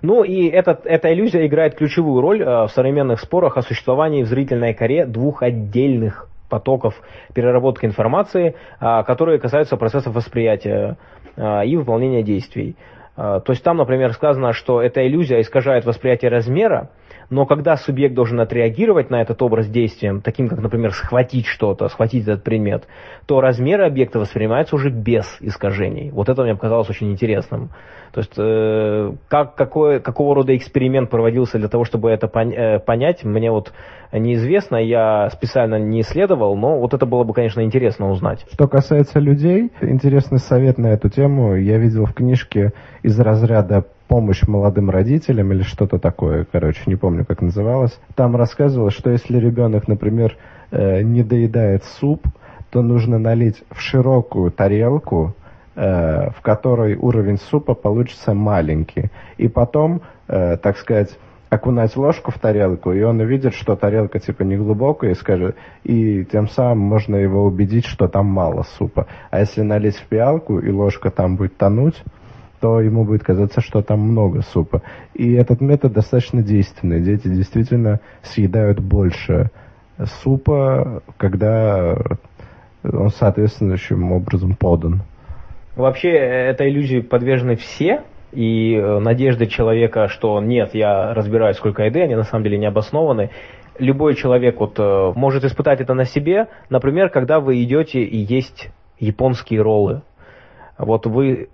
[0.01, 4.27] Ну и этот, эта иллюзия играет ключевую роль э, в современных спорах о существовании в
[4.27, 6.95] зрительной коре двух отдельных потоков
[7.35, 10.97] переработки информации, а, которые касаются процессов восприятия
[11.37, 12.75] а, и выполнения действий.
[13.17, 16.91] То есть там, например, сказано, что эта иллюзия искажает восприятие размера,
[17.31, 22.23] но когда субъект должен отреагировать на этот образ действием, таким как, например, схватить что-то, схватить
[22.23, 22.87] этот предмет,
[23.27, 26.11] то размеры объекта воспринимаются уже без искажений.
[26.11, 27.71] Вот это мне показалось очень интересным.
[28.13, 32.79] То есть э, как, какой, какого рода эксперимент проводился для того, чтобы это пон, э,
[32.79, 33.73] понять, мне вот
[34.13, 38.47] неизвестно, я специально не исследовал, но вот это было бы, конечно, интересно узнать.
[38.53, 44.47] Что касается людей, интересный совет на эту тему я видел в книжке из разряда помощь
[44.47, 47.99] молодым родителям или что-то такое, короче, не помню, как называлось.
[48.15, 50.37] Там рассказывалось, что если ребенок, например,
[50.71, 52.27] э, не доедает суп,
[52.71, 55.35] то нужно налить в широкую тарелку,
[55.75, 59.11] э, в которой уровень супа получится маленький.
[59.39, 61.17] И потом, э, так сказать,
[61.49, 66.25] окунать ложку в тарелку, и он увидит, что тарелка типа не глубокая, и скажет, и
[66.25, 69.07] тем самым можно его убедить, что там мало супа.
[69.31, 72.03] А если налить в пиалку, и ложка там будет тонуть,
[72.61, 74.83] то ему будет казаться, что там много супа.
[75.15, 77.01] И этот метод достаточно действенный.
[77.01, 79.51] Дети действительно съедают больше
[80.23, 81.97] супа, когда
[82.83, 85.03] он соответствующим образом подан.
[85.77, 92.03] Вообще, этой иллюзии подвержены все, и э, надежды человека, что нет, я разбираюсь, сколько еды,
[92.03, 93.31] они на самом деле не обоснованы.
[93.79, 98.71] Любой человек вот, э, может испытать это на себе, например, когда вы идете и есть
[98.99, 100.03] японские роллы.
[100.79, 101.49] Вот вы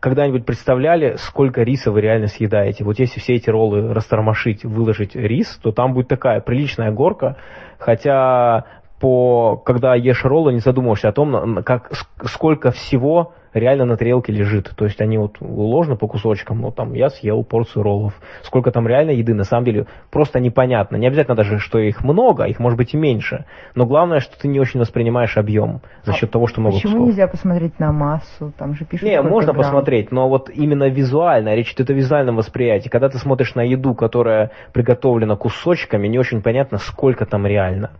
[0.00, 2.84] когда-нибудь представляли, сколько риса вы реально съедаете?
[2.84, 7.36] Вот если все эти роллы растормошить, выложить рис, то там будет такая приличная горка,
[7.78, 8.64] хотя
[8.98, 11.90] по, когда ешь роллы, не задумываешься о том, как,
[12.24, 14.70] сколько всего реально на тарелке лежит.
[14.76, 18.14] То есть они вот уложены по кусочкам, но там я съел порцию роллов.
[18.42, 20.96] Сколько там реально еды, на самом деле, просто непонятно.
[20.96, 23.44] Не обязательно даже, что их много, их может быть и меньше.
[23.74, 26.92] Но главное, что ты не очень воспринимаешь объем за счет а того, что много почему
[26.92, 27.08] кусков.
[27.08, 28.52] нельзя посмотреть на массу?
[28.56, 29.64] Там же пишут, Не, можно грамм.
[29.64, 32.88] посмотреть, но вот именно визуально, речь идет о визуальном восприятии.
[32.88, 37.90] Когда ты смотришь на еду, которая приготовлена кусочками, не очень понятно, сколько там реально.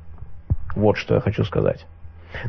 [0.76, 1.86] Вот что я хочу сказать.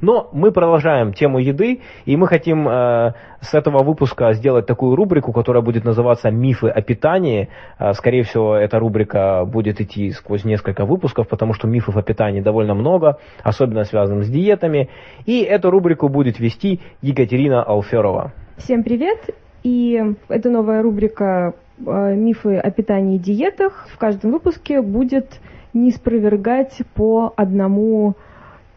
[0.01, 5.31] Но мы продолжаем тему еды, и мы хотим э, с этого выпуска сделать такую рубрику,
[5.31, 7.49] которая будет называться «Мифы о питании».
[7.79, 12.41] Э, скорее всего, эта рубрика будет идти сквозь несколько выпусков, потому что мифов о питании
[12.41, 14.89] довольно много, особенно связанных с диетами.
[15.25, 18.33] И эту рубрику будет вести Екатерина Алферова.
[18.57, 19.29] Всем привет!
[19.63, 23.87] И это новая рубрика э, «Мифы о питании и диетах».
[23.93, 25.39] В каждом выпуске будет
[25.73, 28.15] не спровергать по одному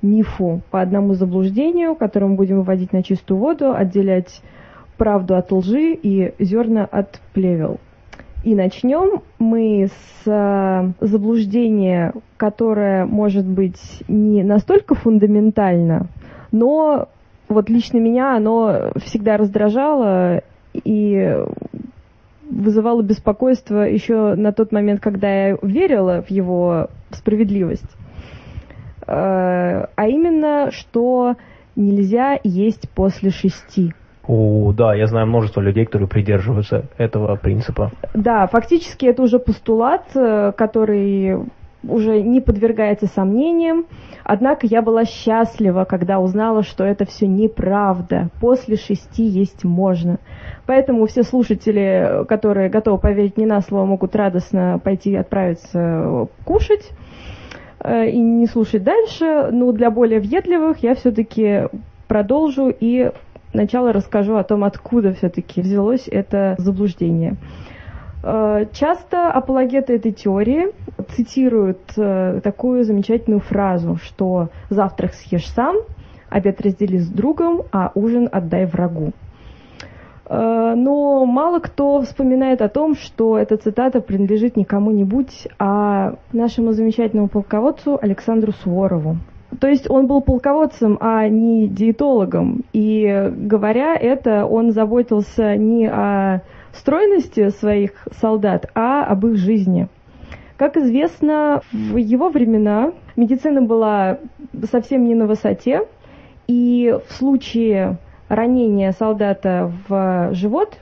[0.05, 4.43] мифу, по одному заблуждению, которое мы будем выводить на чистую воду, отделять
[4.97, 7.81] правду от лжи и зерна от плевел.
[8.45, 16.09] И начнем мы с э, заблуждения, которое может быть не настолько фундаментально,
[16.53, 17.09] но
[17.49, 21.37] вот лично меня оно всегда раздражало и
[22.51, 27.97] вызывало беспокойство еще на тот момент, когда я верила в его справедливость.
[29.07, 31.37] Э, а именно, что
[31.77, 33.93] нельзя есть после шести.
[34.27, 37.93] О, да, я знаю множество людей, которые придерживаются этого принципа.
[38.15, 41.37] Да, фактически это уже постулат, э, который
[41.87, 43.85] уже не подвергается сомнениям.
[44.25, 48.31] Однако я была счастлива, когда узнала, что это все неправда.
[48.41, 50.19] После шести есть можно.
[50.67, 56.91] Поэтому все слушатели, которые готовы поверить не на слово, могут радостно пойти отправиться кушать.
[57.85, 59.51] Э, и не слушать дальше.
[59.53, 61.69] Но для более въедливых я все-таки
[62.09, 63.13] продолжу и
[63.51, 67.37] сначала расскажу о том, откуда все-таки взялось это заблуждение.
[68.23, 70.69] Э, часто апологеты этой теории
[71.11, 75.77] цитируют э, такую замечательную фразу, что завтрак съешь сам,
[76.31, 79.13] обед раздели с другом, а ужин отдай врагу.
[80.27, 86.73] Э, но мало кто вспоминает о том, что эта цитата принадлежит не кому-нибудь, а нашему
[86.73, 89.17] замечательному полководцу Александру Суворову.
[89.61, 92.65] То есть он был полководцем, а не диетологом.
[92.73, 99.89] И говоря это, он заботился не о стройности своих солдат, а об их жизни.
[100.57, 104.19] Как известно, в его времена медицина была
[104.71, 105.87] совсем не на высоте,
[106.47, 107.99] и в случае
[108.35, 110.79] ранения солдата в живот,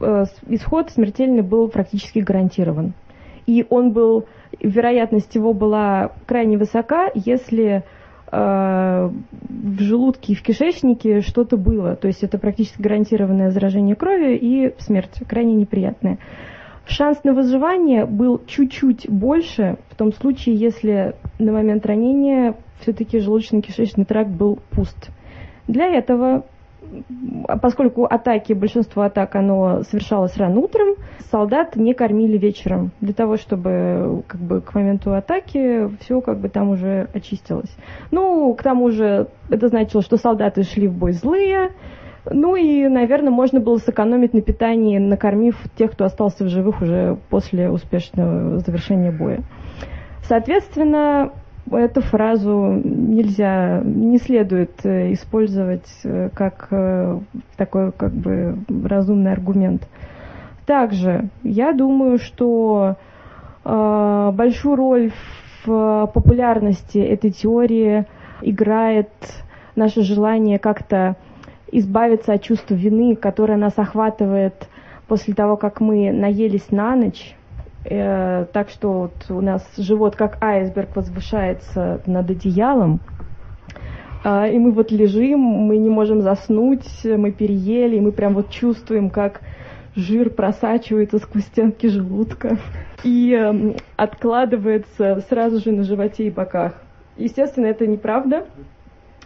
[0.00, 2.92] э, исход смертельный был практически гарантирован.
[3.46, 4.26] И он был,
[4.60, 7.84] вероятность его была крайне высока, если
[8.32, 9.10] э,
[9.48, 11.96] в желудке и в кишечнике что-то было.
[11.96, 16.18] То есть это практически гарантированное заражение крови и смерть, крайне неприятная.
[16.86, 24.04] Шанс на выживание был чуть-чуть больше в том случае, если на момент ранения все-таки желудочно-кишечный
[24.04, 25.10] тракт был пуст.
[25.66, 26.44] Для этого
[27.60, 30.96] поскольку атаки, большинство атак, оно совершалось рано утром,
[31.30, 36.48] солдат не кормили вечером, для того, чтобы как бы к моменту атаки все как бы
[36.48, 37.74] там уже очистилось.
[38.10, 41.70] Ну, к тому же, это значило, что солдаты шли в бой злые,
[42.28, 47.16] ну и, наверное, можно было сэкономить на питании, накормив тех, кто остался в живых уже
[47.30, 49.42] после успешного завершения боя.
[50.22, 51.30] Соответственно,
[51.70, 57.18] эту фразу нельзя, не следует э, использовать э, как э,
[57.56, 59.88] такой как бы разумный аргумент.
[60.64, 62.96] Также я думаю, что
[63.64, 65.12] большую роль
[65.64, 68.06] в популярности этой теории
[68.42, 69.10] играет
[69.76, 71.16] наше желание как-то
[71.70, 74.68] избавиться от чувства вины, которое нас охватывает
[75.06, 77.36] после того, как мы наелись на ночь,
[77.88, 83.00] Э, так что вот у нас живот как айсберг возвышается над одеялом,
[84.24, 88.50] э, и мы вот лежим, мы не можем заснуть, мы переели, и мы прям вот
[88.50, 89.40] чувствуем, как
[89.94, 92.58] жир просачивается сквозь стенки желудка
[93.04, 96.74] и э, откладывается сразу же на животе и боках.
[97.16, 98.46] Естественно, это неправда.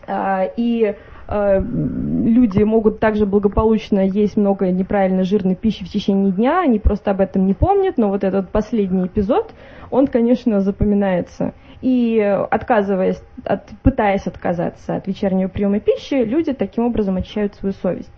[0.06, 0.94] А, и
[1.31, 7.20] люди могут также благополучно есть много неправильно жирной пищи в течение дня, они просто об
[7.20, 9.53] этом не помнят, но вот этот последний эпизод,
[9.91, 11.55] он, конечно, запоминается.
[11.83, 12.18] И
[12.51, 18.12] отказываясь, от, пытаясь отказаться от вечернего приема пищи, люди таким образом очищают свою совесть.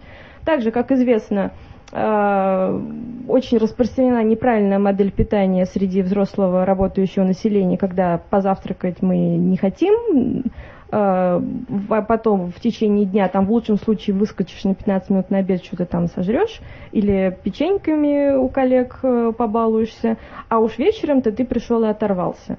[0.44, 1.52] Также, как известно,
[1.92, 2.80] э,
[3.28, 10.71] очень распространена неправильная модель питания среди взрослого работающего населения, когда позавтракать мы не хотим, Э,
[10.92, 15.86] потом в течение дня, там в лучшем случае выскочишь на 15 минут на обед, что-то
[15.86, 16.60] там сожрешь,
[16.92, 20.18] или печеньками у коллег э, побалуешься,
[20.50, 22.58] а уж вечером-то ты пришел и оторвался.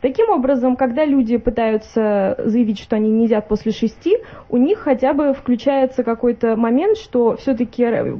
[0.00, 5.12] Таким образом, когда люди пытаются заявить, что они не едят после шести, у них хотя
[5.12, 8.16] бы включается какой-то момент, что все-таки э,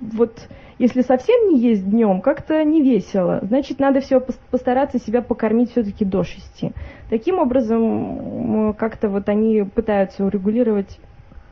[0.00, 0.48] вот
[0.82, 3.38] если совсем не есть днем, как-то не весело.
[3.42, 4.20] Значит, надо все
[4.50, 6.72] постараться себя покормить все-таки до шести.
[7.08, 10.98] Таким образом, как-то вот они пытаются урегулировать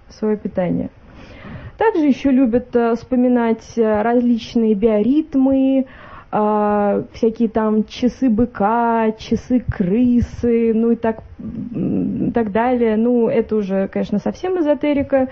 [0.08, 0.90] свое питание.
[1.78, 5.86] Также еще любят э, вспоминать э, различные биоритмы,
[6.32, 11.22] э, всякие там часы быка, часы крысы, ну и так,
[12.34, 12.96] так далее.
[12.96, 15.28] Ну, это уже, конечно, совсем эзотерика.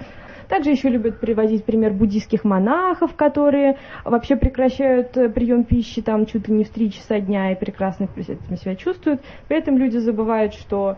[0.49, 6.49] Также еще любят приводить пример буддийских монахов, которые вообще прекращают э, прием пищи там чуть
[6.49, 9.21] ли не в три часа дня и прекрасно себя чувствуют.
[9.47, 10.97] При этом люди забывают, что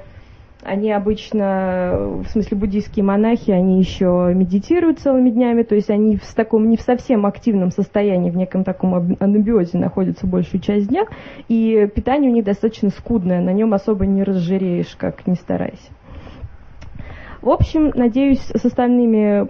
[0.63, 6.35] они обычно, в смысле буддийские монахи, они еще медитируют целыми днями, то есть они в
[6.35, 11.07] таком не в совсем активном состоянии, в неком таком анабиозе находятся большую часть дня,
[11.49, 15.91] и питание у них достаточно скудное, на нем особо не разжиреешь, как ни старайся.
[17.43, 19.47] В общем, надеюсь, с остальными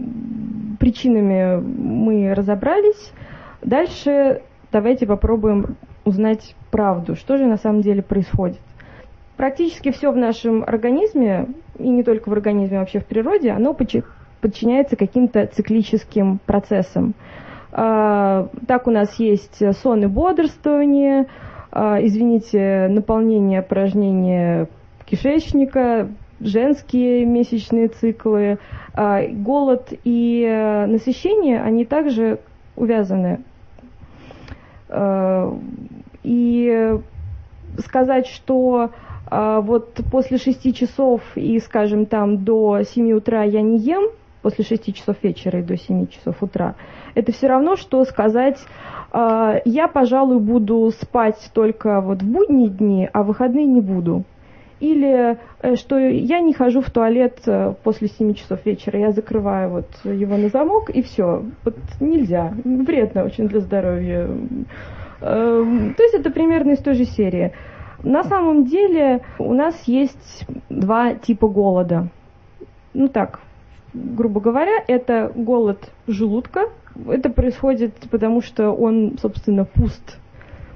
[0.78, 3.12] причинами мы разобрались.
[3.62, 8.61] Дальше давайте попробуем узнать правду, что же на самом деле происходит.
[9.36, 13.74] Практически все в нашем организме, и не только в организме, а вообще в природе, оно
[13.74, 17.14] подчиняется каким-то циклическим процессам.
[17.72, 21.26] А, так у нас есть сон и бодрствование,
[21.72, 24.68] а, извините, наполнение, опорожнение
[25.07, 26.09] кишечника,
[26.41, 28.59] женские месячные циклы,
[28.95, 32.41] а, голод и э, насыщение, они также
[32.76, 33.41] увязаны.
[34.88, 35.57] А,
[36.22, 36.99] и
[37.78, 38.91] сказать, что
[39.26, 44.11] а, вот после шести часов и, скажем, там до семи утра я не ем,
[44.43, 46.74] после шести часов вечера и до семи часов утра,
[47.14, 48.59] это все равно, что сказать,
[49.12, 54.24] я, пожалуй, буду спать только вот в будние дни, а в выходные не буду.
[54.81, 59.70] Или э, что я не хожу в туалет э, после 7 часов вечера, я закрываю
[59.70, 61.45] вот его на замок и все.
[61.64, 64.26] Вот нельзя, вредно очень для здоровья.
[65.20, 67.53] Эм, то есть это примерно из той же серии.
[68.03, 72.09] На самом деле у нас есть два типа голода.
[72.95, 73.41] Ну так,
[73.93, 76.70] грубо говоря, это голод желудка.
[77.07, 80.18] Это происходит потому, что он, собственно, пуст.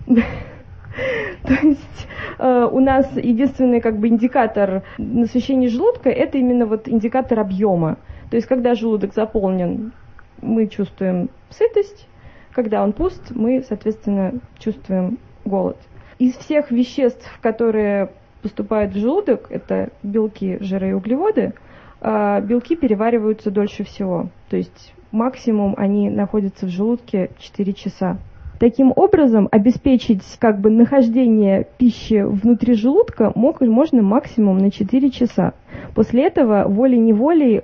[1.43, 7.41] То есть э, у нас единственный как бы индикатор насыщения желудка это именно вот индикатор
[7.41, 7.99] объема.
[8.31, 9.93] То есть когда желудок заполнен,
[10.41, 12.09] мы чувствуем сытость,
[12.53, 15.77] когда он пуст, мы, соответственно, чувствуем голод.
[16.19, 18.11] Из всех веществ, которые
[18.43, 21.55] поступают в желудок, это белки, жиры и углеводы,
[22.01, 24.29] э, белки перевариваются дольше всего.
[24.49, 28.19] То есть максимум они находятся в желудке 4 часа.
[28.59, 35.55] Таким образом, обеспечить как бы нахождение пищи внутри желудка мог, можно максимум на 4 часа.
[35.95, 37.63] После этого волей-неволей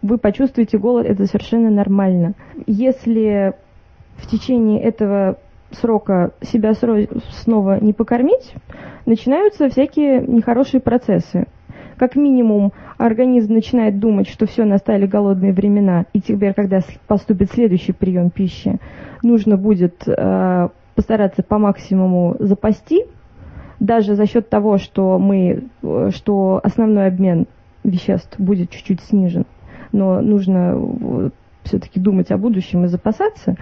[0.00, 2.34] вы почувствуете голод, это совершенно нормально.
[2.66, 3.54] Если
[4.16, 5.38] в течение этого
[5.70, 8.54] срока себя снова не покормить,
[9.06, 11.46] начинаются всякие нехорошие процессы.
[11.96, 17.92] Как минимум, организм начинает думать, что все, настали голодные времена, и теперь, когда поступит следующий
[17.92, 18.78] прием пищи,
[19.22, 23.04] нужно будет э, постараться по максимуму запасти,
[23.80, 27.46] даже за счет того, что мы, э, что основной обмен
[27.84, 29.44] веществ будет чуть-чуть снижен,
[29.92, 31.30] но нужно э,
[31.64, 33.56] все-таки думать о будущем и запасаться.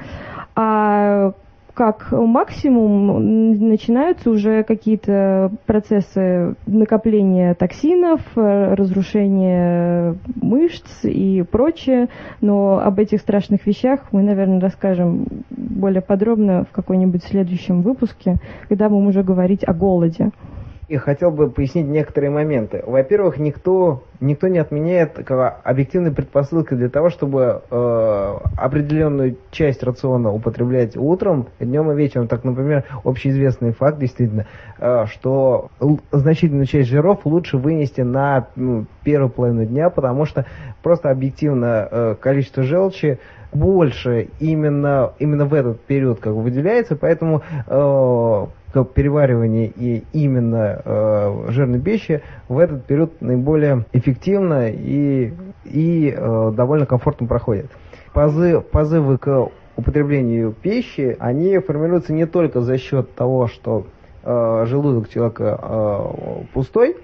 [0.55, 1.33] А
[1.75, 12.09] как максимум начинаются уже какие-то процессы накопления токсинов, разрушения мышц и прочее.
[12.41, 18.37] Но об этих страшных вещах мы, наверное, расскажем более подробно в какой-нибудь следующем выпуске,
[18.69, 20.31] когда будем уже говорить о голоде.
[20.91, 22.83] И хотел бы пояснить некоторые моменты.
[22.85, 30.97] Во-первых, никто, никто не отменяет объективной предпосылки для того, чтобы э, определенную часть рациона употреблять
[30.97, 32.27] утром, днем и вечером.
[32.27, 34.47] Так, например, общеизвестный факт, действительно,
[34.81, 35.69] э, что
[36.11, 40.45] значительную часть жиров лучше вынести на ну, первую половину дня, потому что
[40.83, 43.21] просто объективно э, количество желчи
[43.53, 51.81] больше именно, именно в этот период как выделяется, поэтому э, переваривание и именно э, жирной
[51.81, 55.33] пищи в этот период наиболее эффективно и,
[55.65, 57.67] и э, довольно комфортно проходят.
[58.13, 63.87] Позы, позывы к употреблению пищи, они формируются не только за счет того, что
[64.23, 66.97] э, желудок человека э, пустой,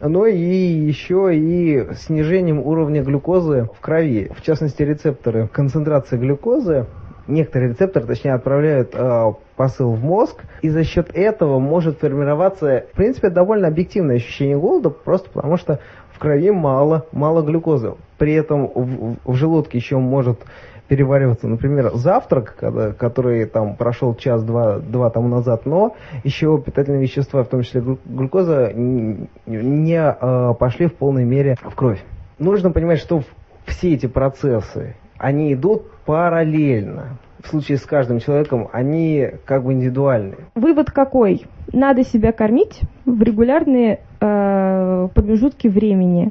[0.00, 4.30] но и еще и снижением уровня глюкозы в крови.
[4.36, 6.86] В частности, рецепторы концентрации глюкозы
[7.28, 12.96] некоторые рецепторы, точнее, отправляют э, посыл в мозг, и за счет этого может формироваться, в
[12.96, 15.80] принципе, довольно объективное ощущение голода, просто потому что
[16.12, 17.94] в крови мало, мало глюкозы.
[18.18, 20.38] При этом в, в желудке еще может
[20.86, 27.42] перевариваться, например, завтрак, когда, который там прошел час-два два тому назад, но еще питательные вещества,
[27.42, 32.02] в том числе глюкоза, не, не э, пошли в полной мере в кровь.
[32.38, 33.22] Нужно понимать, что
[33.66, 37.18] все эти процессы они идут параллельно.
[37.42, 40.36] В случае с каждым человеком они как бы индивидуальны.
[40.54, 41.46] Вывод какой?
[41.72, 46.30] Надо себя кормить в регулярные э, промежутки времени.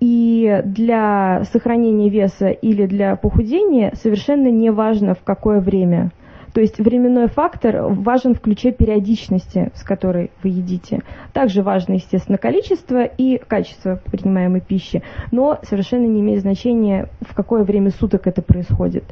[0.00, 6.10] И для сохранения веса или для похудения совершенно не важно в какое время.
[6.56, 11.02] То есть временной фактор важен в ключе периодичности, с которой вы едите.
[11.34, 15.02] Также важно, естественно, количество и качество принимаемой пищи,
[15.32, 19.04] но совершенно не имеет значения, в какое время суток это происходит.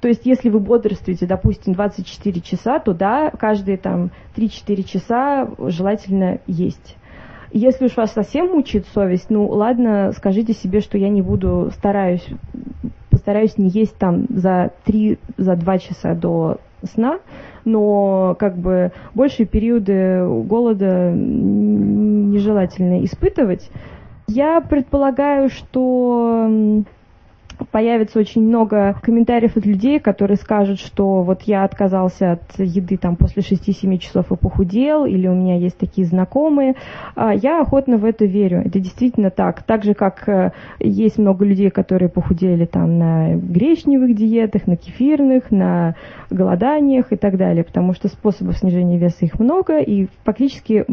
[0.00, 6.38] То есть, если вы бодрствуете, допустим, 24 часа, то да, каждые там 3-4 часа желательно
[6.46, 6.96] есть.
[7.52, 12.26] Если уж вас совсем мучает совесть, ну ладно, скажите себе, что я не буду, стараюсь,
[13.10, 17.18] постараюсь не есть там за 3, за 2 часа до сна,
[17.64, 23.68] но как бы большие периоды голода нежелательно испытывать.
[24.28, 26.48] Я предполагаю, что
[27.70, 33.16] появится очень много комментариев от людей, которые скажут, что вот я отказался от еды там
[33.16, 36.74] после 6-7 часов и похудел, или у меня есть такие знакомые.
[37.14, 38.62] А, я охотно в это верю.
[38.64, 39.62] Это действительно так.
[39.62, 45.50] Так же, как э, есть много людей, которые похудели там на гречневых диетах, на кефирных,
[45.50, 45.94] на
[46.30, 50.86] голоданиях и так далее, потому что способов снижения веса их много, и фактически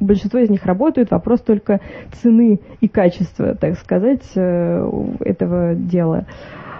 [0.00, 1.80] большинство из них работают, вопрос только
[2.12, 4.90] цены и качества, так сказать, э,
[5.20, 6.26] этого дела.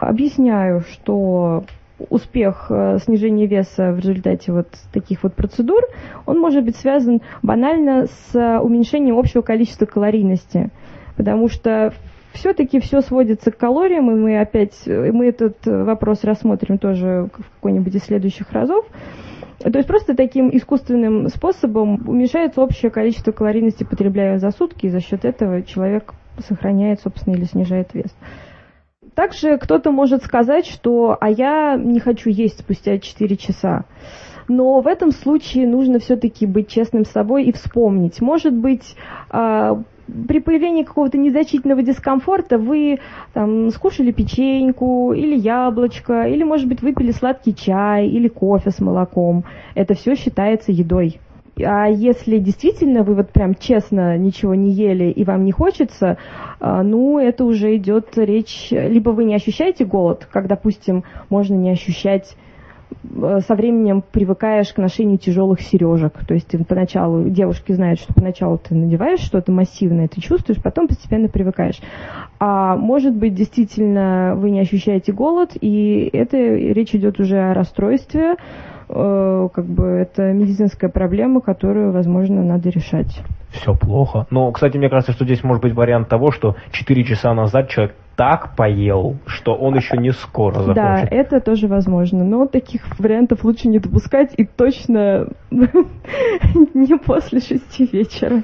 [0.00, 1.64] Объясняю, что
[2.10, 5.82] успех э, снижения веса в результате вот таких вот процедур,
[6.26, 10.70] он может быть связан банально с уменьшением общего количества калорийности,
[11.16, 11.92] потому что
[12.32, 17.94] все-таки все сводится к калориям, и мы опять, мы этот вопрос рассмотрим тоже в какой-нибудь
[17.94, 18.84] из следующих разов.
[19.58, 25.00] То есть просто таким искусственным способом уменьшается общее количество калорийности, потребляемой за сутки, и за
[25.00, 28.14] счет этого человек сохраняет, собственно, или снижает вес.
[29.14, 33.84] Также кто-то может сказать, что «а я не хочу есть спустя 4 часа».
[34.46, 38.20] Но в этом случае нужно все-таки быть честным с собой и вспомнить.
[38.20, 38.94] Может быть,
[39.30, 39.82] а,
[40.28, 42.98] при появлении какого-то незначительного дискомфорта вы
[43.32, 49.44] там, скушали печеньку или яблочко, или, может быть, выпили сладкий чай или кофе с молоком.
[49.74, 51.20] Это все считается едой.
[51.62, 56.18] А если действительно вы вот прям честно ничего не ели и вам не хочется,
[56.58, 61.70] а, ну, это уже идет речь, либо вы не ощущаете голод, как, допустим, можно не
[61.70, 62.36] ощущать
[63.46, 66.24] со временем привыкаешь к ношению тяжелых сережек.
[66.26, 70.88] То есть ты поначалу, девушки знают, что поначалу ты надеваешь что-то массивное, ты чувствуешь, потом
[70.88, 71.80] постепенно привыкаешь.
[72.40, 78.36] А может быть, действительно, вы не ощущаете голод, и это речь идет уже о расстройстве,
[78.88, 83.22] э, как бы это медицинская проблема, которую, возможно, надо решать.
[83.50, 84.26] Все плохо.
[84.30, 87.94] Но, кстати, мне кажется, что здесь может быть вариант того, что 4 часа назад человек
[88.16, 90.74] так поел, что он еще не скоро захочет.
[90.74, 92.24] Да, это тоже возможно.
[92.24, 98.42] Но таких вариантов лучше не допускать и точно не после шести вечера.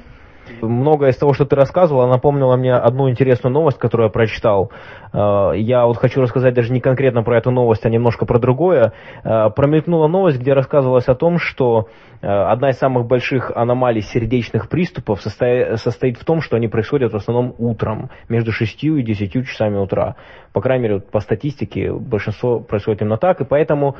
[0.61, 4.71] Многое из того, что ты рассказывала, напомнило мне одну интересную новость, которую я прочитал.
[5.13, 8.93] Э, я вот хочу рассказать даже не конкретно про эту новость, а немножко про другое.
[9.23, 11.87] Э, промелькнула новость, где рассказывалось о том, что
[12.21, 17.15] э, одна из самых больших аномалий сердечных приступов состоит в том, что они происходят в
[17.15, 20.15] основном утром, между 6 и 10 часами утра.
[20.53, 23.95] По крайней мере, по статистике большинство происходит именно так, и поэтому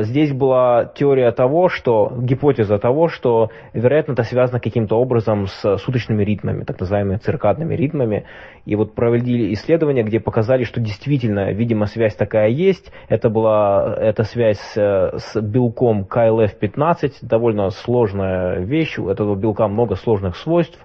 [0.00, 6.24] здесь была теория того, что, гипотеза того, что, вероятно, это связано каким-то образом с суточными
[6.24, 8.24] ритмами, так называемыми циркадными ритмами.
[8.64, 12.92] И вот проводили исследования, где показали, что действительно, видимо, связь такая есть.
[13.08, 14.76] Это была эта связь с,
[15.16, 18.98] с белком KLF-15, довольно сложная вещь.
[18.98, 20.78] У этого белка много сложных свойств.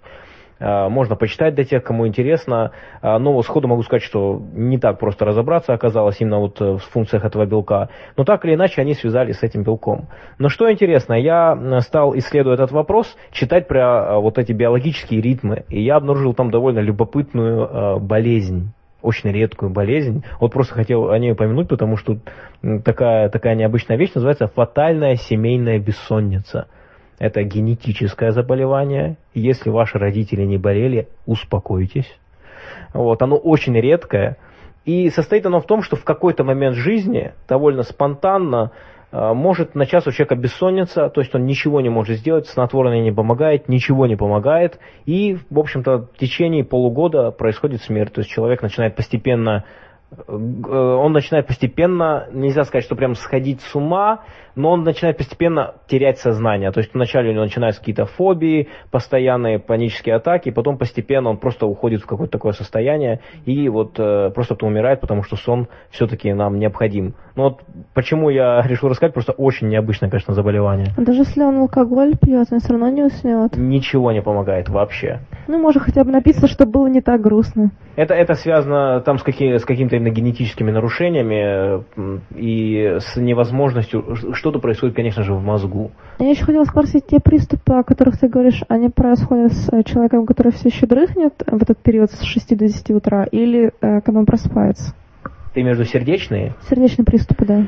[0.64, 2.72] А, можно почитать для тех, кому интересно.
[3.02, 7.26] А, но сходу могу сказать, что не так просто разобраться оказалось именно вот в функциях
[7.26, 7.90] этого белка.
[8.16, 10.08] Но так или иначе они связались с этим белком.
[10.40, 15.66] Но что интересно, я стал, исследуя этот вопрос, читать про вот эти биологические ритмы.
[15.70, 20.24] И я обнаружил там довольно любопытную болезнь очень редкую болезнь.
[20.40, 22.20] Вот просто хотел о ней упомянуть, потому что
[22.86, 26.68] такая, такая необычная вещь называется фатальная семейная бессонница.
[27.24, 29.16] Это генетическое заболевание.
[29.34, 32.20] Если ваши родители не болели, успокойтесь.
[32.94, 34.36] Вот, оно очень редкое.
[34.84, 38.72] И состоит оно в том, что в какой-то момент жизни довольно спонтанно
[39.14, 43.14] а, может начаться у человека бессонница, то есть он ничего не может сделать, снотворное не
[43.14, 48.62] помогает, ничего не помогает, и, в общем-то, в течение полугода происходит смерть, то есть человек
[48.62, 49.64] начинает постепенно
[50.28, 54.22] Э, он начинает постепенно, нельзя сказать, что прям сходить с ума,
[54.56, 56.72] но он начинает постепенно терять сознание.
[56.72, 61.66] То есть вначале у него начинаются какие-то фобии, постоянные панические атаки, потом постепенно он просто
[61.66, 66.60] уходит в какое-то такое состояние и вот э, просто умирает, потому что сон все-таки нам
[66.60, 67.16] необходим.
[67.36, 67.62] Но вот
[67.94, 70.88] почему я решил рассказать, просто очень необычное, конечно, заболевание.
[70.98, 73.56] Даже если он алкоголь пьет, он все равно не уснет.
[73.58, 75.20] Ничего не помогает вообще.
[75.48, 77.72] Ну, может хотя бы написано, чтобы было не так грустно.
[77.96, 81.84] Это, это связано там с, какими, с каким-то именно генетическими нарушениями
[82.36, 85.92] и с невозможностью, что-то происходит, конечно же, в мозгу.
[86.20, 90.26] Я еще хотела спросить, те приступы, о которых ты говоришь, они происходят с э, человеком,
[90.26, 94.20] который все еще дрыхнет в этот период с 6 до 10 утра, или э, когда
[94.20, 94.94] он просыпается?
[95.54, 96.56] Ты между сердечные?
[96.70, 97.66] Сердечные приступы, да.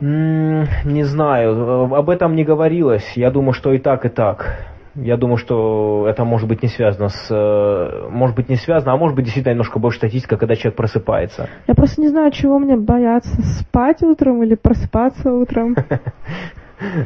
[0.00, 3.12] Не знаю, об этом не говорилось.
[3.16, 4.66] Я думаю, что и так, и так.
[4.94, 7.28] Я думаю, что это может быть не связано с...
[7.30, 11.48] Э, может быть не связано, а может быть действительно немножко больше статистика, когда человек просыпается.
[11.66, 13.40] Я просто не знаю, чего мне бояться.
[13.60, 15.76] Спать утром или просыпаться утром.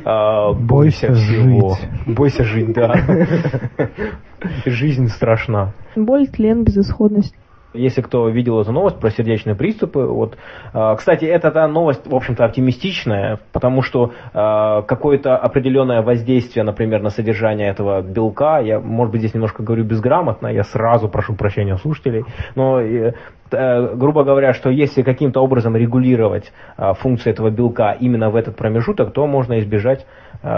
[0.07, 1.76] А, бойся всего.
[2.07, 2.95] Бойся жить, да.
[4.64, 5.74] Жизнь страшна.
[5.95, 7.34] Боль, тлен, безысходность.
[7.77, 10.37] Если кто видел эту новость про сердечные приступы, вот,
[10.72, 17.03] э, кстати, эта та новость, в общем-то, оптимистичная, потому что э, какое-то определенное воздействие, например,
[17.03, 21.74] на содержание этого белка, я, может быть, здесь немножко говорю безграмотно, я сразу прошу прощения
[21.74, 22.24] у слушателей,
[22.55, 23.12] но э,
[23.95, 29.12] грубо говоря, что если каким-то образом регулировать э, функции этого белка именно в этот промежуток,
[29.12, 30.07] то можно избежать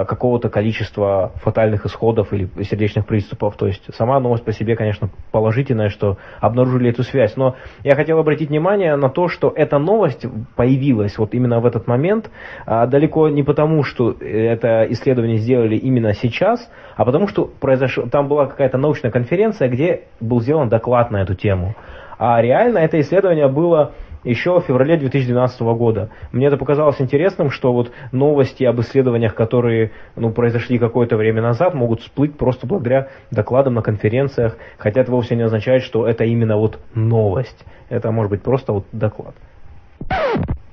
[0.06, 3.56] какого-то количества фатальных исходов или сердечных приступов.
[3.56, 7.36] То есть сама новость по себе, конечно, положительная, что обнаружили эту связь.
[7.36, 10.26] Но я хотел обратить внимание на то, что эта новость
[10.56, 12.30] появилась вот именно в этот момент,
[12.66, 18.46] далеко не потому, что это исследование сделали именно сейчас, а потому что произошло, там была
[18.46, 21.74] какая-то научная конференция, где был сделан доклад на эту тему.
[22.18, 23.92] А реально это исследование было
[24.24, 26.10] еще в феврале 2012 года.
[26.32, 31.74] Мне это показалось интересным, что вот новости об исследованиях, которые ну, произошли какое-то время назад,
[31.74, 36.56] могут всплыть просто благодаря докладам на конференциях, хотя это вовсе не означает, что это именно
[36.56, 37.64] вот новость.
[37.88, 39.34] Это может быть просто вот доклад.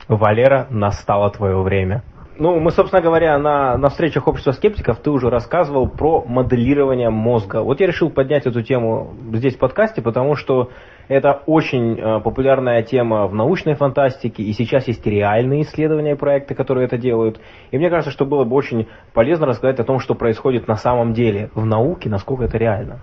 [0.07, 2.03] Валера, настало твое время.
[2.37, 7.61] Ну, мы, собственно говоря, на, на встречах общества скептиков ты уже рассказывал про моделирование мозга.
[7.61, 10.69] Вот я решил поднять эту тему здесь в подкасте, потому что
[11.07, 16.55] это очень э, популярная тема в научной фантастике, и сейчас есть реальные исследования и проекты,
[16.55, 17.39] которые это делают.
[17.71, 21.13] И мне кажется, что было бы очень полезно рассказать о том, что происходит на самом
[21.13, 22.99] деле в науке, насколько это реально.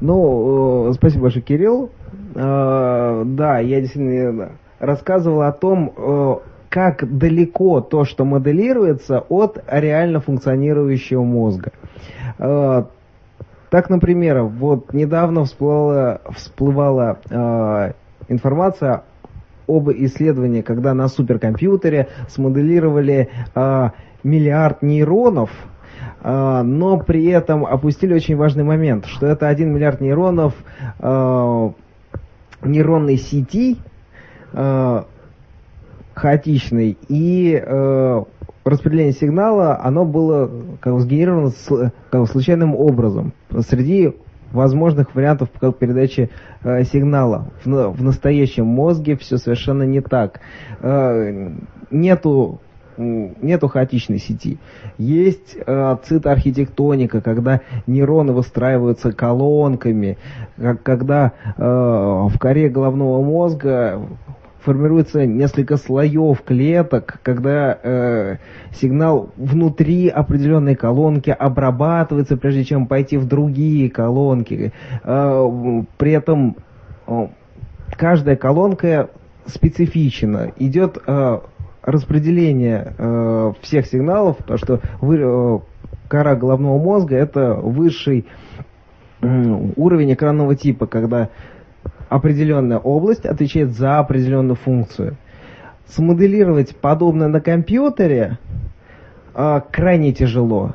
[0.00, 1.90] Ну, э, спасибо большое, Кирилл.
[2.34, 11.22] Э, да, я действительно рассказывал о том, как далеко то, что моделируется, от реально функционирующего
[11.22, 11.70] мозга.
[13.74, 17.92] Так, например, вот недавно всплыла, всплывала э,
[18.28, 19.02] информация
[19.66, 23.90] об исследовании, когда на суперкомпьютере смоделировали э,
[24.22, 25.50] миллиард нейронов,
[26.22, 30.54] э, но при этом опустили очень важный момент, что это один миллиард нейронов
[31.00, 31.70] э,
[32.62, 33.78] нейронной сети,
[34.52, 35.02] э,
[36.14, 38.24] хаотичной, и э,
[38.64, 40.48] распределение сигнала, оно было
[40.80, 44.14] как бы, сгенерировано с, как бы, случайным образом среди
[44.52, 45.48] возможных вариантов
[45.78, 46.30] передачи
[46.62, 47.50] э, сигнала.
[47.64, 50.40] В, в настоящем мозге все совершенно не так.
[50.80, 51.50] Э,
[51.90, 52.60] нету
[52.96, 54.58] нету хаотичной сети.
[54.98, 60.18] Есть э, цитоархитектоника, когда нейроны выстраиваются колонками,
[60.56, 64.00] как, когда э, в коре головного мозга
[64.64, 68.36] формируется несколько слоев клеток, когда э,
[68.72, 74.72] сигнал внутри определенной колонки обрабатывается, прежде чем пойти в другие колонки.
[75.04, 76.56] Э, при этом
[77.06, 77.26] э,
[77.96, 79.10] каждая колонка
[79.46, 80.52] специфична.
[80.58, 81.38] Идет э,
[81.82, 85.58] распределение э, всех сигналов, то что вы, э,
[86.08, 88.26] кора головного мозга это высший
[89.76, 91.30] уровень экранного типа, когда
[92.14, 95.16] определенная область отвечает за определенную функцию.
[95.88, 98.38] Смоделировать подобное на компьютере
[99.34, 100.74] э, крайне тяжело.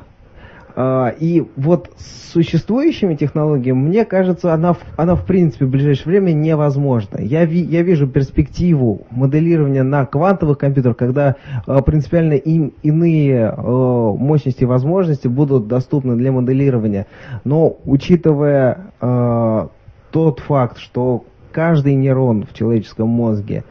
[0.76, 6.32] Э, и вот с существующими технологиями, мне кажется, она, она в принципе в ближайшее время
[6.32, 7.18] невозможна.
[7.18, 11.36] Я, ви, я вижу перспективу моделирования на квантовых компьютерах, когда
[11.66, 17.06] э, принципиально им иные э, мощности и возможности будут доступны для моделирования.
[17.44, 19.68] Но учитывая э,
[20.10, 23.64] тот факт, что каждый нейрон в человеческом мозге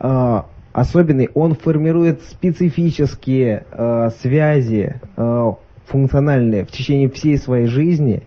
[0.00, 5.52] э, особенный, он формирует специфические э, связи э,
[5.86, 8.24] функциональные в течение всей своей жизни,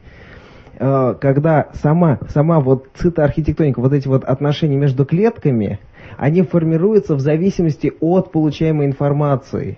[0.80, 5.80] э, когда сама, сама вот цитоархитектоника, вот эти вот отношения между клетками,
[6.18, 9.78] они формируются в зависимости от получаемой информации.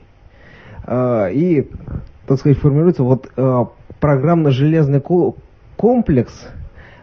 [0.86, 1.70] Э, и,
[2.28, 3.66] так сказать, формируется вот э,
[4.00, 5.02] программно-железный
[5.76, 6.50] комплекс–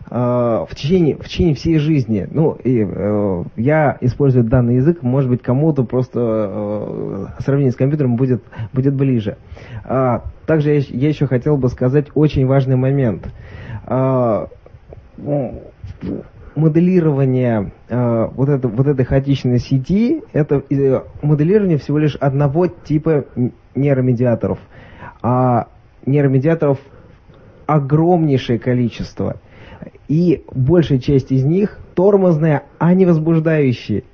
[0.09, 2.29] в течение, в течение всей жизни.
[2.31, 8.17] Ну, и э, я использую данный язык, может быть, кому-то просто э, сравнение с компьютером
[8.17, 8.43] будет,
[8.73, 9.37] будет ближе.
[9.85, 13.29] А, также я, я еще хотел бы сказать очень важный момент.
[13.85, 14.49] А,
[16.57, 23.27] моделирование э, вот, это, вот этой хаотичной сети, это э, моделирование всего лишь одного типа
[23.75, 24.59] нейромедиаторов.
[25.23, 25.69] А
[26.07, 26.79] нейромедиаторов
[27.67, 29.37] огромнейшее количество
[30.09, 34.05] и большая часть из них тормозные, а не возбуждающие.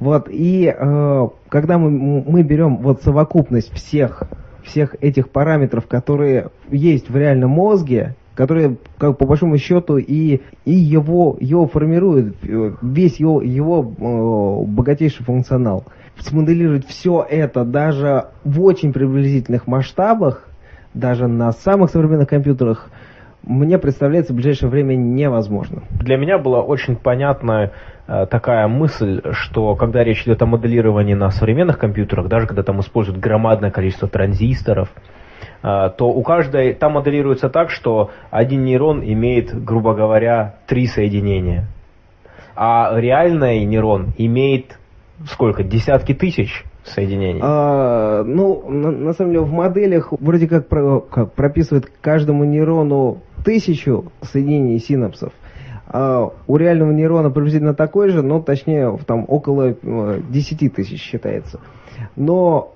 [0.00, 4.22] Вот, и э, когда мы, мы берем вот совокупность всех,
[4.62, 10.72] всех этих параметров, которые есть в реальном мозге, которые, как по большому счету, и, и
[10.72, 15.84] его, его формируют, весь его, его э, богатейший функционал.
[16.18, 20.48] Смоделировать все это даже в очень приблизительных масштабах,
[20.94, 22.88] даже на самых современных компьютерах,
[23.46, 25.82] мне представляется в ближайшее время невозможно.
[25.90, 27.72] Для меня была очень понятная
[28.06, 32.80] э, такая мысль, что когда речь идет о моделировании на современных компьютерах, даже когда там
[32.80, 34.88] используют громадное количество транзисторов,
[35.62, 41.66] э, то у каждой там моделируется так, что один нейрон имеет, грубо говоря, три соединения.
[42.56, 44.78] А реальный нейрон имеет
[45.26, 45.62] сколько?
[45.62, 47.40] Десятки тысяч соединений?
[47.42, 53.22] А, ну, на, на самом деле в моделях вроде как, про, как прописывают каждому нейрону
[53.44, 55.32] тысячу соединений синапсов.
[55.86, 61.60] А у реального нейрона приблизительно такой же, но точнее там около 10 э, тысяч считается.
[62.16, 62.74] Но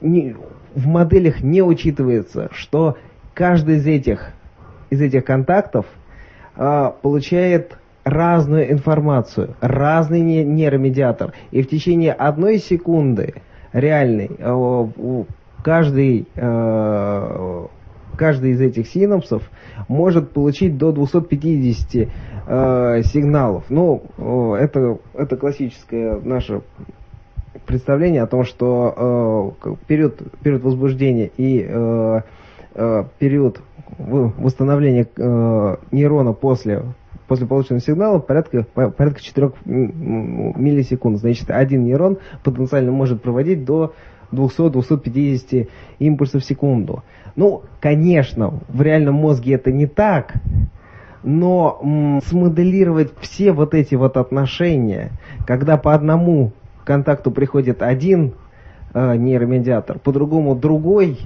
[0.00, 0.36] не,
[0.74, 2.96] в моделях не учитывается, что
[3.34, 4.30] каждый из этих,
[4.90, 5.86] из этих контактов
[6.56, 11.32] а, получает разную информацию, разный нейромедиатор.
[11.50, 13.34] И в течение одной секунды
[13.72, 15.24] реальный э,
[15.62, 17.66] каждый, э,
[18.18, 19.42] каждый из этих синапсов
[19.88, 22.08] может получить до 250
[22.46, 23.64] э, сигналов.
[23.70, 26.62] Ну, это, это классическое наше
[27.66, 32.20] представление о том, что э, период, период возбуждения и э,
[32.74, 33.60] э, период
[33.98, 36.82] восстановления э, нейрона после
[37.28, 41.18] после полученного сигнала порядка, порядка 4 миллисекунд.
[41.18, 43.92] Значит, один нейрон потенциально может проводить до
[44.32, 45.68] 200-250
[45.98, 47.02] импульсов в секунду.
[47.36, 50.34] Ну, конечно, в реальном мозге это не так,
[51.22, 55.10] но м, смоделировать все вот эти вот отношения,
[55.46, 56.52] когда по одному
[56.84, 58.32] контакту приходит один
[58.94, 61.18] э, нейромедиатор, по-другому другой,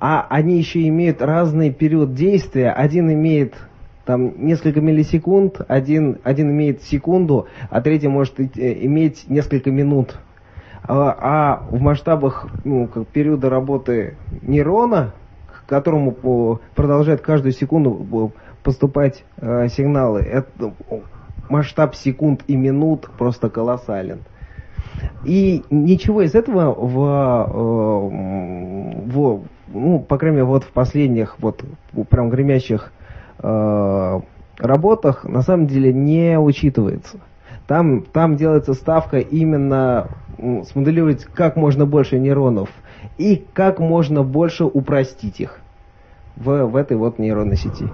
[0.00, 2.70] а они еще имеют разный период действия.
[2.70, 3.54] Один имеет
[4.04, 10.16] там несколько миллисекунд, один, один имеет секунду, а третий может иметь несколько минут.
[10.88, 15.12] А, а в масштабах ну, как периода работы нейрона,
[15.46, 18.32] к которому по, продолжает каждую секунду
[18.62, 20.72] поступать э, сигналы, это,
[21.48, 24.20] масштаб секунд и минут просто колоссален.
[25.24, 26.98] И ничего из этого в,
[27.48, 31.64] э, в ну, по крайней мере, вот в последних, вот
[32.08, 32.92] прям гремящих
[33.38, 34.20] э,
[34.58, 37.18] работах на самом деле не учитывается.
[37.66, 40.08] Там, там делается ставка именно
[40.70, 42.68] смоделировать как можно больше нейронов
[43.18, 45.60] и как можно больше упростить их
[46.36, 47.88] в, в этой вот нейронной сети.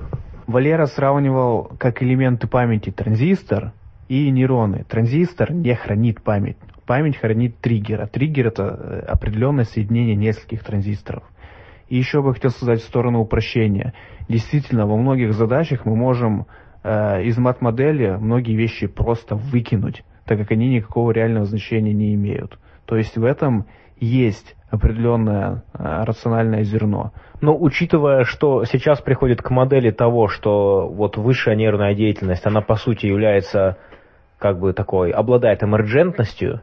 [0.46, 3.72] Валера сравнивал как элементы памяти транзистор
[4.08, 4.84] и нейроны.
[4.88, 6.56] Транзистор не хранит память.
[6.84, 11.22] Память хранит триггер, а триггер это э, определенное соединение нескольких транзисторов.
[11.88, 13.94] И еще бы хотел сказать в сторону упрощения.
[14.28, 16.46] Действительно, во многих задачах мы можем
[16.82, 22.58] э, из мат-модели многие вещи просто выкинуть, так как они никакого реального значения не имеют.
[22.86, 23.66] То есть в этом
[23.98, 27.12] есть определенное э, рациональное зерно.
[27.40, 32.76] Но учитывая, что сейчас приходит к модели того, что вот высшая нервная деятельность, она по
[32.76, 33.76] сути является
[34.38, 36.62] как бы такой, обладает эмерджентностью,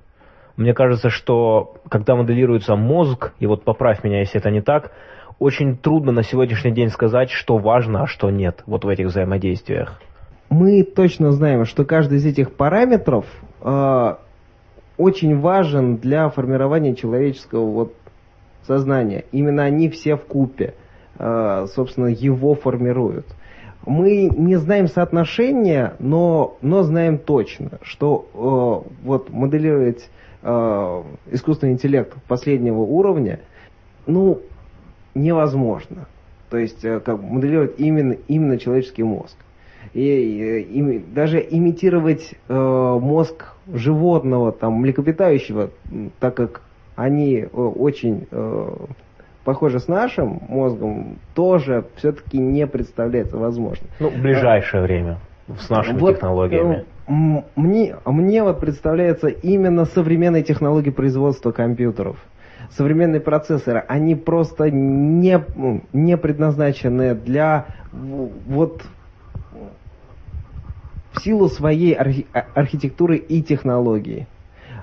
[0.58, 4.92] мне кажется, что когда моделируется мозг, и вот поправь меня, если это не так,
[5.40, 10.00] очень трудно на сегодняшний день сказать, что важно, а что нет вот в этих взаимодействиях.
[10.50, 13.26] Мы точно знаем, что каждый из этих параметров
[13.62, 14.16] э,
[14.98, 17.94] очень важен для формирования человеческого вот
[18.64, 19.26] сознания.
[19.32, 20.74] Именно они все в купе,
[21.18, 23.26] э, собственно, его формируют.
[23.86, 30.10] Мы не знаем соотношения, но, но знаем точно, что э, вот моделировать
[30.42, 33.40] э, искусственный интеллект последнего уровня,
[34.06, 34.42] ну,
[35.16, 36.08] невозможно.
[36.50, 39.36] То есть э, как моделировать именно, именно человеческий мозг.
[39.94, 45.70] И, и, и даже имитировать э, мозг животного, там, млекопитающего,
[46.20, 46.62] так как
[46.96, 48.70] они э, очень э,
[49.44, 53.90] похожи с нашим мозгом, тоже все-таки не представляется возможным.
[54.00, 55.18] Ну, в ближайшее а, время
[55.58, 56.86] с нашими вот, технологиями.
[57.08, 62.18] Э, мне, мне вот представляется именно современные технологии производства компьютеров
[62.72, 68.84] современные процессоры, они просто не, ну, не предназначены для вот
[71.14, 74.28] в силу своей архи а, архитектуры и технологии.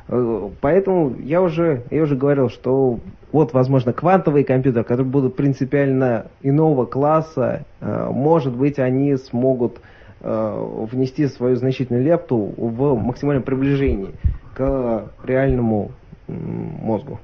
[0.08, 3.00] Э, поэтому я уже, я уже говорил, что
[3.32, 9.80] вот, возможно, квантовые компьютеры, которые будут принципиально иного класса, э, может быть, они смогут
[10.20, 14.10] э, внести свою значительную лепту в максимальном приближении
[14.54, 15.90] к реальному
[16.28, 17.20] мозгу.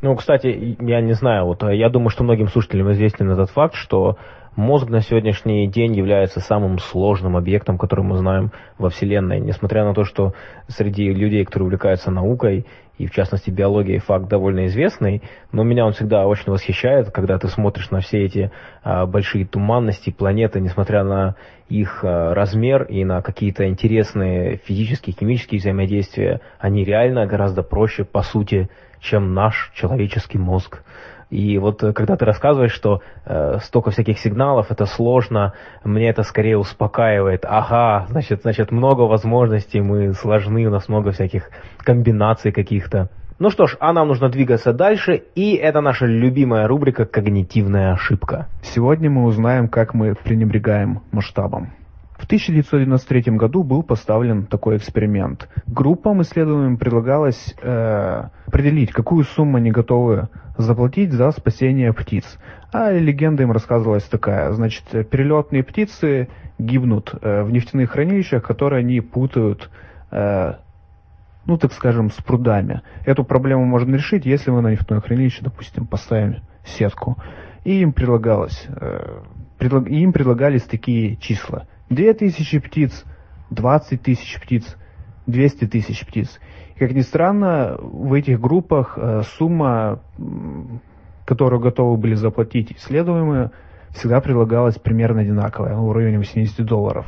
[0.00, 4.16] Ну, кстати, я не знаю, вот я думаю, что многим слушателям известен этот факт, что
[4.54, 9.40] мозг на сегодняшний день является самым сложным объектом, который мы знаем во Вселенной.
[9.40, 10.34] Несмотря на то, что
[10.68, 12.64] среди людей, которые увлекаются наукой,
[12.96, 15.22] и в частности биологией, факт довольно известный,
[15.52, 18.50] но меня он всегда очень восхищает, когда ты смотришь на все эти
[18.82, 21.36] а, большие туманности планеты, несмотря на
[21.68, 28.22] их а, размер и на какие-то интересные физические, химические взаимодействия, они реально гораздо проще, по
[28.22, 28.68] сути,
[29.00, 30.82] чем наш человеческий мозг.
[31.30, 35.52] И вот э, когда ты рассказываешь, что э, столько всяких сигналов, это сложно,
[35.84, 37.44] мне это скорее успокаивает.
[37.46, 43.10] Ага, значит, значит много возможностей, мы сложны, у нас много всяких комбинаций каких-то.
[43.38, 48.48] Ну что ж, а нам нужно двигаться дальше, и это наша любимая рубрика «Когнитивная ошибка».
[48.62, 51.72] Сегодня мы узнаем, как мы пренебрегаем масштабом.
[52.18, 55.48] В 1993 году был поставлен такой эксперимент.
[55.66, 62.38] Группам исследуемым предлагалось э, определить, какую сумму они готовы заплатить за спасение птиц.
[62.72, 64.50] А легенда им рассказывалась такая.
[64.52, 69.70] Значит, перелетные птицы гибнут э, в нефтяных хранилищах, которые они путают,
[70.10, 70.54] э,
[71.46, 72.82] ну, так скажем, с прудами.
[73.06, 77.16] Эту проблему можно решить, если мы на нефтяное хранилище, допустим, поставим сетку.
[77.62, 79.20] И им предлагалось, э,
[79.56, 83.04] предлаг, им предлагались такие числа– 2000 птиц,
[83.50, 84.76] 20 тысяч птиц,
[85.26, 86.38] 200 тысяч птиц.
[86.76, 90.00] И, как ни странно, в этих группах э, сумма,
[91.24, 93.50] которую готовы были заплатить исследуемые,
[93.90, 97.06] всегда предлагалась примерно одинаковая, в районе 80 долларов.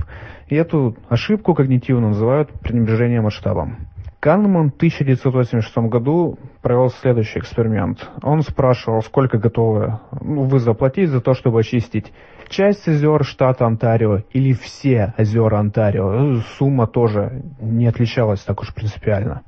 [0.48, 3.89] И эту ошибку когнитивно называют пренебрежением масштабом.
[4.20, 8.06] Канеман в 1986 году провел следующий эксперимент.
[8.22, 12.12] Он спрашивал, сколько готовы ну, вы заплатить за то, чтобы очистить
[12.50, 16.40] часть озер штата Онтарио или все озера Онтарио.
[16.58, 19.40] Сумма тоже не отличалась так уж принципиально.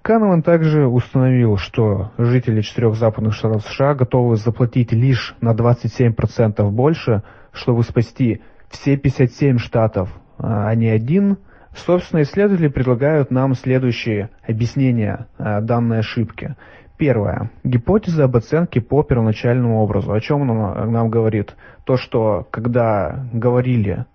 [0.00, 7.22] Канеман также установил, что жители четырех западных штатов США готовы заплатить лишь на 27% больше,
[7.52, 8.40] чтобы спасти
[8.70, 10.08] все 57 штатов,
[10.38, 11.36] а не один.
[11.76, 16.56] Собственно, исследователи предлагают нам следующие объяснения а, данной ошибки.
[16.96, 17.50] Первое.
[17.62, 20.12] Гипотеза об оценке по первоначальному образу.
[20.12, 21.54] О чем она нам говорит?
[21.84, 24.06] То, что когда говорили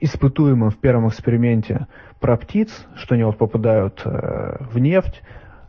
[0.00, 1.86] испытуемым в первом эксперименте
[2.20, 5.22] про птиц, что они вот попадают э, в нефть,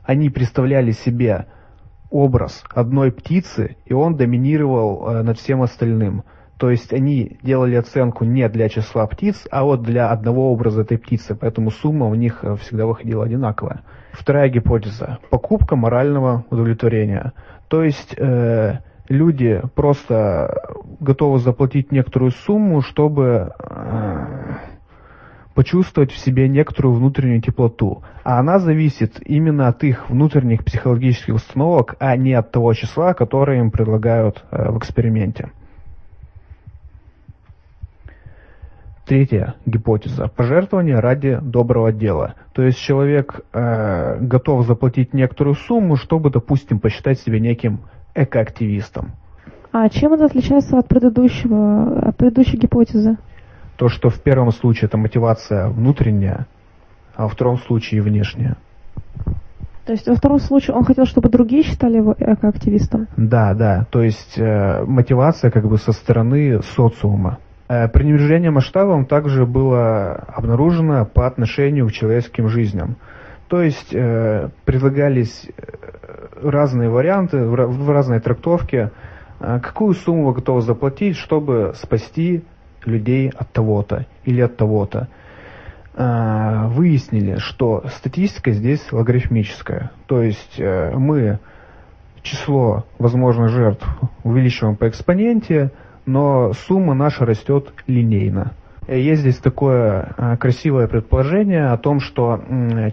[0.03, 1.45] они представляли себе
[2.09, 6.23] образ одной птицы, и он доминировал э, над всем остальным.
[6.57, 10.97] То есть они делали оценку не для числа птиц, а вот для одного образа этой
[10.97, 13.81] птицы, поэтому сумма у них э, всегда выходила одинаковая.
[14.11, 15.19] Вторая гипотеза.
[15.29, 17.33] Покупка морального удовлетворения.
[17.67, 24.55] То есть э, люди просто готовы заплатить некоторую сумму, чтобы э,
[25.53, 28.01] почувствовать в себе некоторую внутреннюю теплоту.
[28.23, 33.59] А она зависит именно от их внутренних психологических установок, а не от того числа, которое
[33.59, 35.51] им предлагают э, в эксперименте.
[39.07, 40.27] Третья гипотеза.
[40.27, 42.35] Пожертвование ради доброго дела.
[42.51, 47.79] То есть человек э, готов заплатить некоторую сумму, чтобы, допустим, посчитать себя неким
[48.15, 49.13] экоактивистом.
[49.71, 53.17] А чем это отличается от предыдущего, от предыдущей гипотезы?
[53.77, 56.45] То, что в первом случае это мотивация внутренняя,
[57.15, 58.57] а во втором случае внешняя.
[59.85, 63.07] То есть во втором случае он хотел, чтобы другие считали его экоактивистом?
[63.15, 63.85] Да, да.
[63.89, 67.37] То есть э, мотивация как бы со стороны социума.
[67.69, 72.95] Э, пренебрежение масштабом также было обнаружено по отношению к человеческим жизням.
[73.49, 75.63] То есть э, предлагались э,
[76.41, 78.91] разные варианты, в разные трактовки,
[79.39, 82.43] э, какую сумму вы готовы заплатить, чтобы спасти
[82.85, 85.09] людей от того-то или от того-то.
[85.93, 89.91] Э, выяснили, что статистика здесь логарифмическая.
[90.05, 91.39] То есть э, мы
[92.21, 93.85] число возможных жертв
[94.23, 95.71] увеличиваем по экспоненте,
[96.07, 98.53] но сумма наша растет линейно.
[98.87, 102.41] Есть здесь такое а, красивое предположение о том, что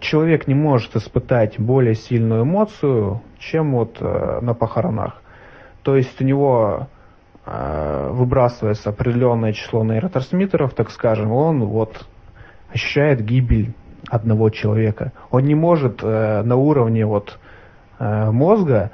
[0.00, 5.22] человек не может испытать более сильную эмоцию, чем вот э, на похоронах.
[5.84, 6.88] То есть у него
[7.46, 12.08] э, выбрасывается определенное число нейротрансмиттеров, так скажем, он вот
[12.72, 13.72] ощущает гибель
[14.08, 15.12] одного человека.
[15.30, 17.38] Он не может э, на уровне вот
[18.00, 18.90] мозга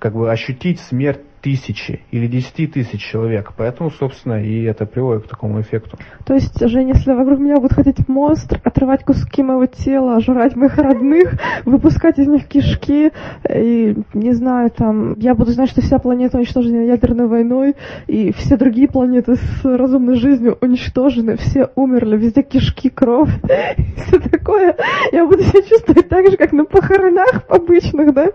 [0.00, 3.52] как бы ощутить смерть тысячи или десяти тысяч человек.
[3.56, 5.98] Поэтому, собственно, и это приводит к такому эффекту.
[6.24, 10.76] То есть, Жень, если вокруг меня будут ходить монстр, отрывать куски моего тела, жрать моих
[10.76, 11.34] родных,
[11.64, 13.12] выпускать из них кишки,
[13.48, 17.74] и, не знаю, там, я буду знать, что вся планета уничтожена ядерной войной,
[18.06, 23.30] и все другие планеты с разумной жизнью уничтожены, все умерли, везде кишки, кровь,
[23.96, 24.76] все такое.
[25.12, 28.26] Я буду себя чувствовать так же, как на похоронах обычных, да?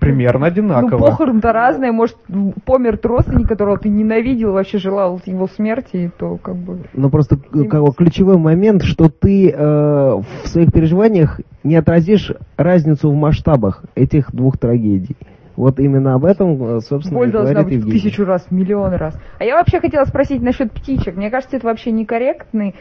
[0.00, 0.98] Примерно одинаково.
[0.98, 1.92] Ну, похорон-то разные.
[1.92, 2.16] Может,
[2.64, 6.80] помер родственник, которого ты ненавидел, вообще желал его смерти, то как бы...
[6.92, 13.10] Ну, просто как бы, ключевой момент, что ты э, в своих переживаниях не отразишь разницу
[13.10, 15.16] в масштабах этих двух трагедий.
[15.56, 17.98] Вот именно об этом, э, собственно, Боль должна быть Евгений.
[17.98, 19.18] в тысячу раз, в миллион раз.
[19.38, 21.16] А я вообще хотела спросить насчет птичек.
[21.16, 22.74] Мне кажется, это вообще некорректный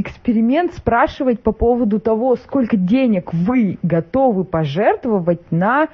[0.00, 5.88] эксперимент спрашивать по поводу того, сколько денег вы готовы пожертвовать на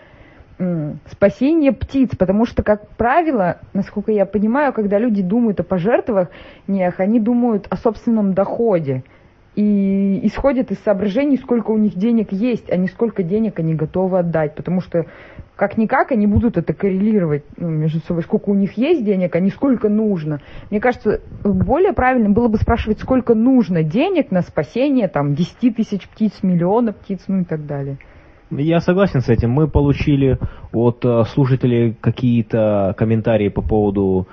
[1.11, 7.21] спасение птиц, потому что, как правило, насколько я понимаю, когда люди думают о пожертвованиях, они
[7.21, 9.03] думают о собственном доходе.
[9.55, 14.19] И исходят из соображений, сколько у них денег есть, а не сколько денег они готовы
[14.19, 15.07] отдать, потому что
[15.57, 19.51] как-никак они будут это коррелировать ну, между собой, сколько у них есть денег, а не
[19.51, 20.41] сколько нужно.
[20.71, 26.07] Мне кажется, более правильно было бы спрашивать, сколько нужно денег на спасение там 10 тысяч
[26.09, 27.97] птиц, миллиона птиц, ну и так далее.
[28.51, 29.51] Я согласен с этим.
[29.51, 30.39] Мы получили
[30.73, 34.29] от э, слушателей какие-то комментарии по поводу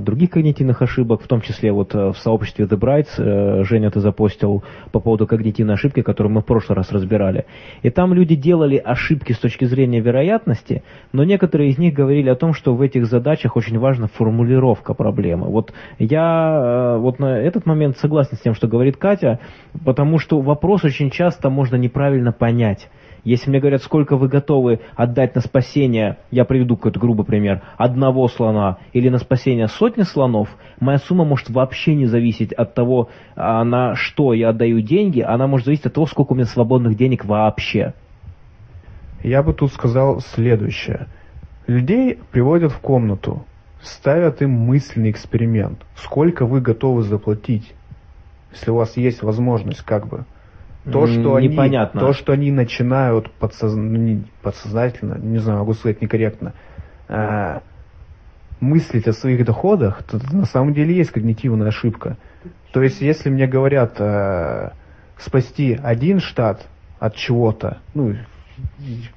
[0.00, 4.00] других когнитивных ошибок, в том числе вот э, в сообществе The Brights, э, Женя, ты
[4.00, 4.62] запостил
[4.92, 7.46] по поводу когнитивной ошибки, которую мы в прошлый раз разбирали.
[7.82, 10.82] И там люди делали ошибки с точки зрения вероятности,
[11.12, 15.48] но некоторые из них говорили о том, что в этих задачах очень важна формулировка проблемы.
[15.48, 19.40] Вот я вот на этот момент согласен с тем, что говорит Катя,
[19.84, 22.88] потому что вопрос очень часто можно неправильно понять.
[23.24, 28.28] Если мне говорят, сколько вы готовы отдать на спасение, я приведу какой-то грубый пример, одного
[28.28, 33.64] слона или на спасение сотни слонов, моя сумма может вообще не зависеть от того, а,
[33.64, 37.24] на что я отдаю деньги, она может зависеть от того, сколько у меня свободных денег
[37.24, 37.94] вообще.
[39.22, 41.06] Я бы тут сказал следующее.
[41.66, 43.46] Людей приводят в комнату,
[43.80, 45.78] ставят им мысленный эксперимент.
[45.96, 47.72] Сколько вы готовы заплатить,
[48.52, 50.26] если у вас есть возможность как бы
[50.90, 52.00] То, что они, Непонятно.
[52.00, 56.52] то, что они начинают подсоз- ну, не подсознательно, не знаю, могу сказать некорректно,
[57.08, 57.60] э,
[58.60, 62.18] мыслить о своих доходах, то на самом деле есть когнитивная ошибка.
[62.72, 64.70] То есть, если мне говорят э,
[65.18, 66.66] спасти один штат
[66.98, 68.16] от чего-то, ну,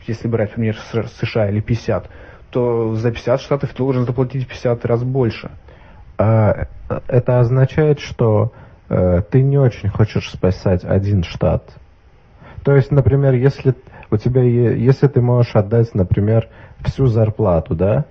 [0.08, 0.78] если брать, например,
[1.22, 2.10] США или 50,
[2.50, 5.52] то за 50 штатов ты должен заплатить в 50 раз больше.
[6.18, 6.68] А,
[7.08, 11.64] это означает, что э, ты не очень хочешь спасать один штат.
[12.64, 13.76] То есть, например, если
[14.12, 16.48] у тебя, если ты можешь отдать, например,
[16.84, 18.06] всю зарплату, да,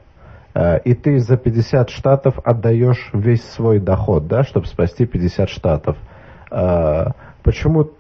[0.55, 5.97] э, и ты за 50 штатов отдаешь весь свой доход, да, чтобы спасти 50 штатов,
[6.51, 7.05] э,
[7.43, 7.91] почему,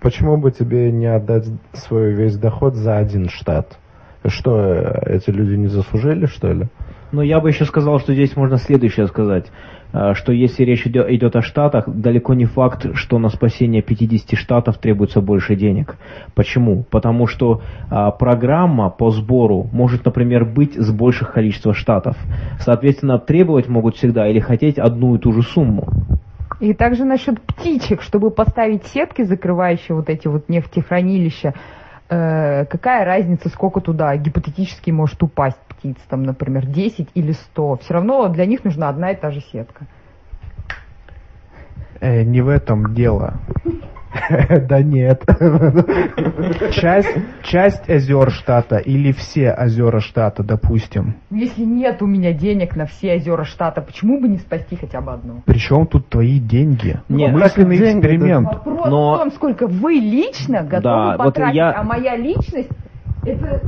[0.00, 3.78] почему бы тебе не отдать свой весь доход за один штат?
[4.24, 6.68] Что, э, эти люди не заслужили, что ли?
[7.10, 9.50] Но я бы еще сказал, что здесь можно следующее сказать, э,
[10.14, 14.78] что если речь идет, идет о штатах, далеко не факт, что на спасение 50 штатов
[14.78, 15.96] требуется больше денег.
[16.34, 16.84] Почему?
[16.90, 22.16] Потому что а, программа по сбору может, например, быть с больших количества штатов.
[22.60, 25.88] Соответственно, требовать могут всегда или хотеть одну и ту же сумму.
[26.60, 31.54] И также насчет птичек, чтобы поставить сетки, закрывающие вот эти вот нефтехранилища,
[32.08, 37.76] э, какая разница, сколько туда гипотетически может упасть птиц, там, например, 10 или 100.
[37.82, 39.86] Все равно для них нужна одна и та же сетка.
[42.00, 43.34] Э, не в этом дело.
[44.68, 45.24] Да нет.
[46.72, 51.14] Часть, часть озер штата или все озера штата, допустим.
[51.30, 55.12] Если нет у меня денег на все озера штата, почему бы не спасти хотя бы
[55.12, 55.42] одно?
[55.46, 57.00] Причем тут твои деньги?
[57.08, 58.48] Нет, Мысленный деньги, эксперимент.
[58.48, 62.68] Вопрос Но- в том, сколько вы лично готовы Да, вот потратить, я- а моя личность
[63.24, 63.62] это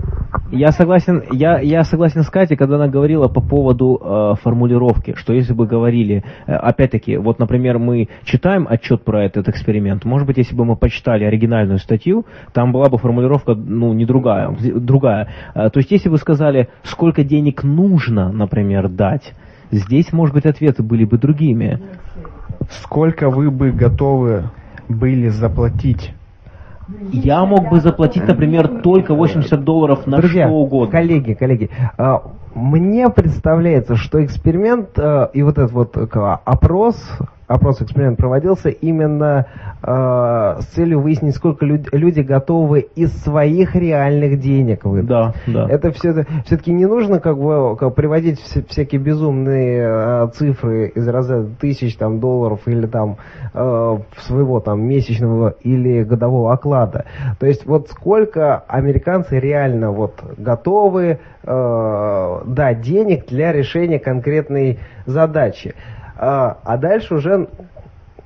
[0.50, 5.32] Я согласен, я, я согласен с Катей, когда она говорила по поводу э, формулировки, что
[5.32, 10.38] если бы говорили, э, опять-таки, вот, например, мы читаем отчет про этот эксперимент, может быть,
[10.38, 15.28] если бы мы почитали оригинальную статью, там была бы формулировка, ну, не другая, другая.
[15.54, 19.34] Э, то есть, если бы сказали, сколько денег нужно, например, дать,
[19.70, 21.80] здесь, может быть, ответы были бы другими.
[22.70, 24.50] Сколько вы бы готовы
[24.88, 26.12] были заплатить?
[27.12, 30.92] Я мог бы заплатить, например, только 80 долларов на Друзья, что угодно.
[30.92, 32.22] коллеги, коллеги, а,
[32.54, 36.96] мне представляется, что эксперимент а, и вот этот вот к- опрос,
[37.46, 39.46] опрос эксперимент проводился именно
[39.82, 45.06] а, с целью выяснить, сколько люд- люди готовы из своих реальных денег выдать.
[45.06, 45.68] Да, да.
[45.68, 51.06] Это все все-таки не нужно как бы как, приводить все- всякие безумные э, цифры из
[51.06, 53.18] разряда тысяч там долларов или там
[53.52, 57.04] э, своего там месячного или годового оклада.
[57.38, 65.74] То есть вот сколько американцы реально вот готовы э, дать денег для решения конкретной задачи.
[66.16, 67.48] А, а дальше уже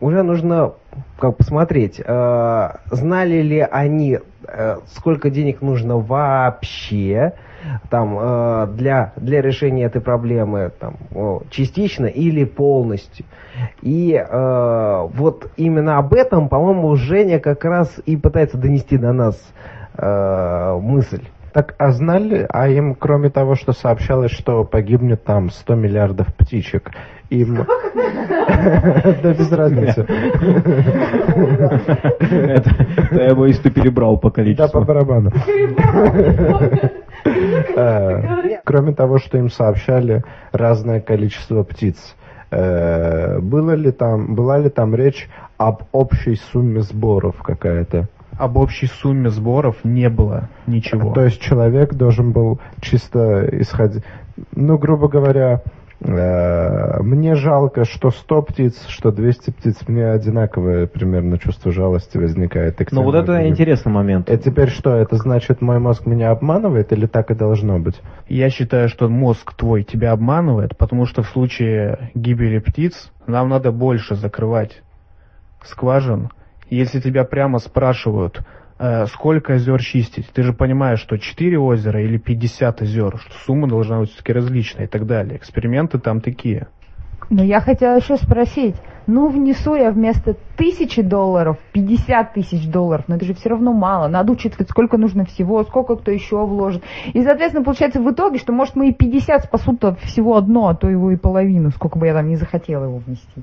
[0.01, 0.75] уже нужно
[1.19, 7.33] как посмотреть, э, знали ли они, э, сколько денег нужно вообще
[7.91, 10.97] там, э, для, для решения этой проблемы там,
[11.51, 13.27] частично или полностью.
[13.83, 19.37] И э, вот именно об этом, по-моему, Женя как раз и пытается донести до нас
[20.01, 21.25] мысль.
[21.59, 26.93] Так, а знали, а им, кроме того, что сообщалось, что погибнет там 100 миллиардов птичек,
[27.31, 27.67] им...
[29.23, 30.07] Да без разницы.
[32.31, 32.71] Это
[33.11, 34.81] я бы если перебрал по Да, количеству.
[34.81, 35.33] по барабану.
[37.75, 42.15] Э, Кроме того, что им сообщали разное количество птиц,
[42.53, 48.07] э, было ли там, была ли там речь об общей сумме сборов какая-то?
[48.39, 51.13] Об общей сумме сборов не было ничего.
[51.13, 54.05] То есть человек должен был чисто исходить...
[54.53, 55.63] Ну, грубо говоря,
[56.01, 59.89] э, мне жалко, что 100 птиц, что 200 птиц.
[59.89, 62.79] Мне одинаковое примерно чувство жалости возникает.
[62.93, 64.31] Ну вот это интересный момент.
[64.31, 68.01] И теперь что, это значит, мой мозг меня обманывает или так и должно быть?
[68.29, 73.73] Я считаю, что мозг твой тебя обманывает, потому что в случае гибели птиц нам надо
[73.73, 74.83] больше закрывать
[75.65, 76.31] скважин.
[76.71, 78.41] Если тебя прямо спрашивают,
[78.79, 83.69] э, сколько озер чистить, ты же понимаешь, что 4 озера или 50 озер, что сумма
[83.69, 85.37] должна быть все-таки различная и так далее.
[85.37, 86.69] Эксперименты там такие.
[87.31, 88.77] Но я хотела еще спросить,
[89.07, 94.09] ну внесу я вместо тысячи долларов 50 тысяч долларов, но это же все равно мало,
[94.09, 96.83] надо учитывать, сколько нужно всего, сколько кто еще вложит.
[97.13, 100.89] И, соответственно, получается в итоге, что может мы и 50 спасут всего одно, а то
[100.89, 103.43] его и половину, сколько бы я там не захотела его внести.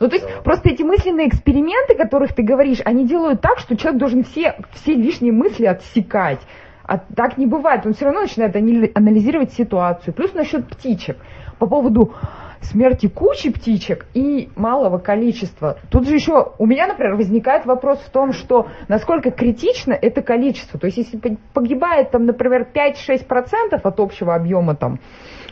[0.00, 3.76] Ну, то есть, просто эти мысленные эксперименты, о которых ты говоришь, они делают так, что
[3.76, 6.40] человек должен все, все лишние мысли отсекать.
[6.84, 7.86] А так не бывает.
[7.86, 10.12] Он все равно начинает анализировать ситуацию.
[10.12, 11.16] Плюс насчет птичек.
[11.58, 12.14] По поводу
[12.64, 15.78] смерти кучи птичек и малого количества.
[15.90, 20.78] Тут же еще у меня, например, возникает вопрос в том, что насколько критично это количество.
[20.78, 24.98] То есть если погибает, там, например, 5-6% от общего объема там,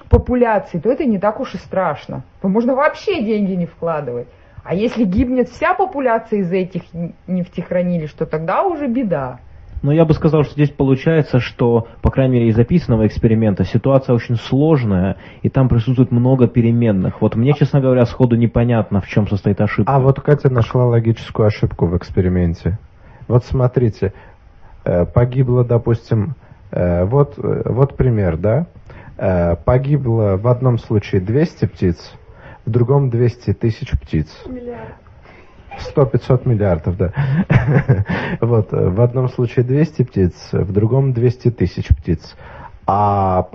[0.08, 2.24] популяции, то это не так уж и страшно.
[2.40, 4.28] То можно вообще деньги не вкладывать.
[4.64, 6.82] А если гибнет вся популяция из этих
[7.26, 9.40] нефтехранилищ, то тогда уже беда.
[9.82, 14.14] Но я бы сказал, что здесь получается, что, по крайней мере, из записанного эксперимента ситуация
[14.14, 17.20] очень сложная, и там присутствует много переменных.
[17.20, 19.92] Вот мне, честно говоря, сходу непонятно, в чем состоит ошибка.
[19.92, 22.78] А вот Катя нашла логическую ошибку в эксперименте.
[23.26, 24.12] Вот смотрите,
[24.84, 26.34] э, погибло, допустим,
[26.70, 28.66] э, вот, э, вот пример, да?
[29.66, 32.12] Погибло в одном случае 200 птиц,
[32.64, 34.26] в другом 200 тысяч птиц.
[34.46, 35.01] Миллиард.
[35.94, 37.12] 100-500 миллиардов, да.
[38.40, 42.36] вот, в одном случае 200 птиц, в другом 200 тысяч птиц.
[42.86, 43.46] А,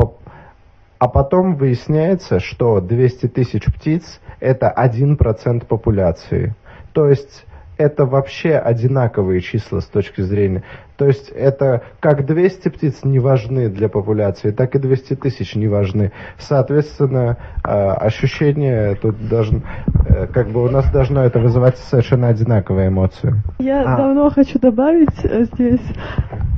[0.99, 6.56] а потом выясняется, что 200 тысяч птиц– это 1% популяции.
[6.94, 7.45] То есть
[7.78, 10.64] это вообще одинаковые числа с точки зрения.
[10.98, 15.68] То есть это как 200 птиц не важны для популяции, так и 200 тысяч не
[15.68, 16.12] важны.
[16.40, 19.62] Соответственно, э, ощущение тут должно,
[20.10, 23.36] э, как бы у нас должно это вызывать совершенно одинаковые эмоции.
[23.60, 23.98] Я а.
[23.98, 25.86] давно хочу добавить э, здесь,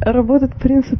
[0.01, 0.99] работает принцип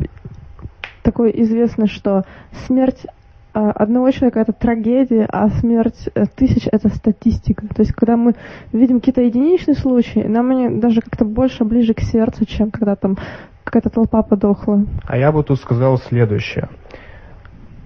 [1.02, 2.24] такой известный, что
[2.68, 3.06] смерть
[3.54, 7.68] одного человека это трагедия, а смерть э, тысяч это статистика.
[7.68, 8.36] То есть, когда мы
[8.72, 13.18] видим какие-то единичные случаи, нам они даже как-то больше ближе к сердцу, чем когда там
[13.64, 14.86] какая-то толпа подохла.
[15.04, 16.70] А я бы тут сказал следующее.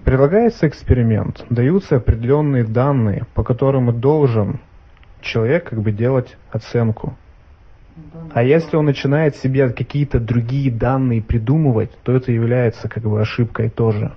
[0.04, 4.60] Предлагается эксперимент, даются определенные данные, по которым должен
[5.22, 7.16] человек как бы делать оценку.
[8.32, 13.70] А если он начинает себе какие-то другие данные придумывать, то это является как бы ошибкой
[13.70, 14.12] тоже.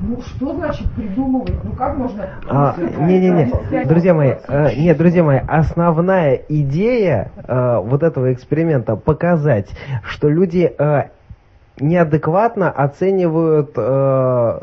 [0.00, 1.64] Ну, что значит придумывать?
[1.64, 2.28] Ну, как можно...
[2.48, 9.68] А, Не-не-не, друзья мои, э, нет, друзья мои, основная идея э, вот этого эксперимента показать,
[10.04, 11.04] что люди э,
[11.80, 14.60] неадекватно оценивают э,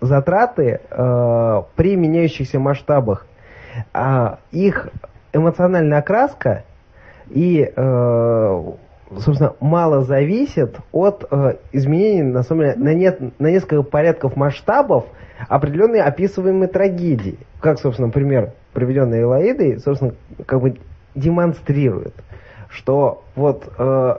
[0.00, 3.26] затраты э, при меняющихся масштабах.
[3.92, 4.88] А их
[5.32, 6.64] эмоциональная окраска
[7.28, 8.62] и э,
[9.18, 15.06] собственно, мало зависит от э, изменений на, самом деле, на, нет, на несколько порядков масштабов
[15.48, 17.38] определенной описываемой трагедии.
[17.60, 20.14] Как, собственно, пример, приведенный Элоидой, собственно,
[20.46, 20.76] как бы
[21.14, 22.14] демонстрирует,
[22.68, 24.16] что вот э,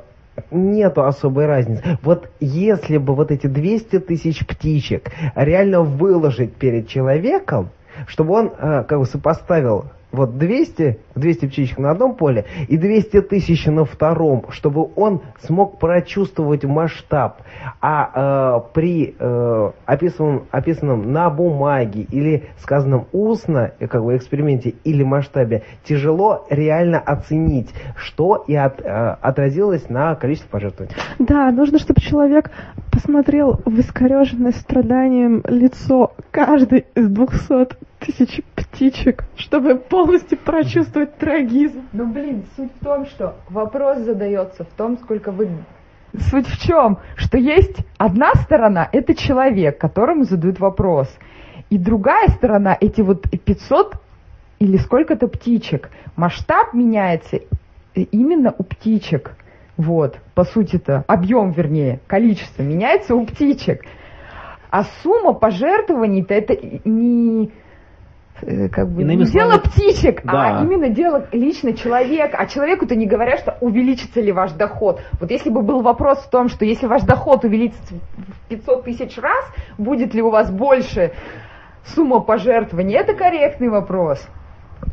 [0.52, 1.98] нету особой разницы.
[2.02, 7.70] Вот если бы вот эти 200 тысяч птичек реально выложить перед человеком,
[8.08, 13.22] чтобы он э, как бы сопоставил вот 200, 200 птичек на одном поле и 200
[13.22, 17.42] тысяч на втором, чтобы он смог прочувствовать масштаб.
[17.82, 24.76] А э, при э, описанном, описанном на бумаге или сказанном устно, э, как бы эксперименте
[24.84, 30.96] или масштабе, тяжело реально оценить, что и от, э, отразилось на количестве пожертвований.
[31.20, 32.52] Да, нужно, чтобы человек
[32.92, 41.88] посмотрел в искореженное страданием лицо каждой из 200 тысяч птичек, чтобы полностью прочувствовать трагизм.
[41.94, 45.50] Ну, блин, суть в том, что вопрос задается в том, сколько вы...
[46.30, 46.98] Суть в чем?
[47.16, 51.08] Что есть одна сторона, это человек, которому задают вопрос.
[51.70, 53.94] И другая сторона, эти вот 500
[54.60, 55.90] или сколько-то птичек.
[56.18, 57.40] Масштаб меняется
[57.96, 59.36] именно у птичек.
[59.78, 63.86] Вот, по сути-то, объем, вернее, количество меняется у птичек.
[64.70, 67.52] А сумма пожертвований-то это не
[68.72, 70.60] как бы Иными не дело птичек, а да.
[70.60, 72.38] а именно дело лично человека.
[72.38, 75.02] А человеку-то не говорят, что увеличится ли ваш доход.
[75.20, 79.18] Вот если бы был вопрос в том, что если ваш доход увеличится в 500 тысяч
[79.18, 79.46] раз,
[79.78, 81.12] будет ли у вас больше
[81.86, 84.28] сумма пожертвований, это корректный вопрос.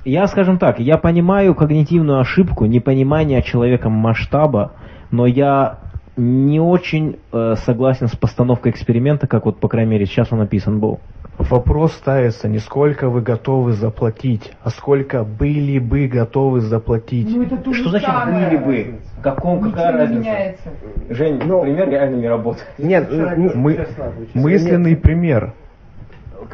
[0.04, 4.72] Я, скажем так, я понимаю когнитивную ошибку, непонимание человеком масштаба,
[5.10, 5.78] но я
[6.16, 10.80] не очень э, согласен с постановкой эксперимента, как вот, по крайней мере, сейчас он написан
[10.80, 10.98] был.
[11.38, 17.28] Вопрос ставится не сколько вы готовы заплатить, а сколько были бы готовы заплатить.
[17.30, 18.98] Ну, это Что значит были бы?
[19.22, 20.20] Каком, какая разница?
[20.20, 20.70] Меняется.
[21.08, 22.66] Жень, ну, пример реально не работает.
[22.78, 23.08] Нет,
[23.54, 23.86] мы,
[24.34, 25.02] мысленный нет.
[25.02, 25.54] пример.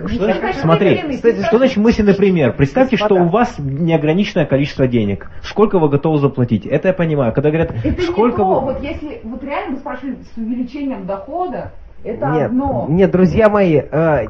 [0.06, 2.52] Что значит, смотри, что значит мысленный пример?
[2.52, 5.30] Представьте, что у вас неограниченное количество денег.
[5.42, 6.66] Сколько вы готовы заплатить?
[6.66, 7.32] Это я понимаю.
[7.32, 8.60] Когда говорят, это сколько не то.
[8.60, 8.72] вы...
[8.72, 12.86] Вот если вот реально мы спрашивали с увеличением дохода, это нет, одно.
[12.88, 14.26] Нет, друзья мои, э,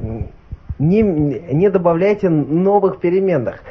[0.79, 3.63] не, не добавляйте новых переменных.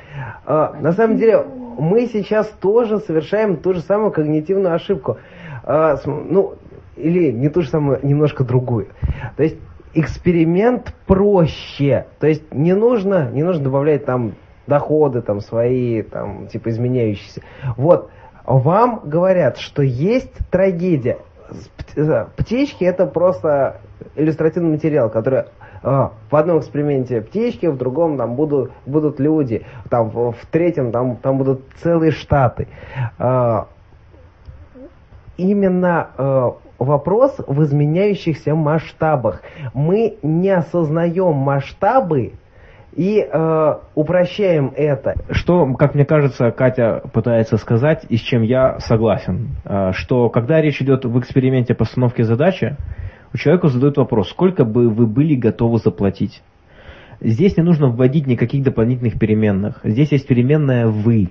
[0.45, 1.43] А, на самом деле,
[1.77, 5.17] мы сейчас тоже совершаем ту же самую когнитивную ошибку.
[5.63, 6.55] А, ну,
[6.95, 8.87] или не ту же самую, немножко другую.
[9.35, 9.57] То есть,
[9.93, 12.05] эксперимент проще.
[12.19, 14.33] То есть не нужно, не нужно добавлять там
[14.67, 17.41] доходы там свои, там, типа изменяющиеся.
[17.77, 18.09] Вот,
[18.45, 21.17] вам говорят, что есть трагедия.
[21.95, 23.81] Э, птички это просто
[24.15, 25.45] иллюстративный материал, который
[25.83, 31.17] в одном эксперименте птички, в другом там будут, будут люди, там, в, в третьем там,
[31.17, 32.67] там будут целые штаты.
[33.19, 33.67] А,
[35.37, 39.41] именно а, вопрос в изменяющихся масштабах.
[39.73, 42.33] Мы не осознаем масштабы
[42.95, 45.15] и э, упрощаем это.
[45.31, 50.61] Что, как мне кажется, Катя пытается сказать, и с чем я согласен, э, что когда
[50.61, 52.77] речь идет в эксперименте постановки задачи,
[53.33, 56.41] у человека задают вопрос, сколько бы вы были готовы заплатить.
[57.19, 59.79] Здесь не нужно вводить никаких дополнительных переменных.
[59.83, 61.29] Здесь есть переменная «вы».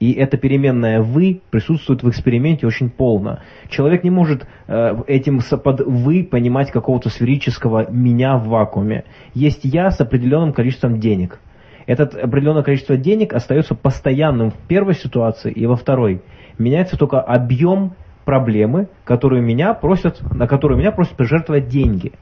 [0.00, 3.40] И эта переменная «вы» присутствует в эксперименте очень полно.
[3.68, 9.04] Человек не может э, этим под «вы» понимать какого-то сферического «меня» в вакууме.
[9.34, 11.40] Есть «я» с определенным количеством денег.
[11.86, 16.20] Это определенное количество денег остается постоянным в первой ситуации и во второй.
[16.58, 17.94] Меняется только объем
[18.28, 22.12] проблемы, которые меня просят, на которые меня просят пожертвовать деньги.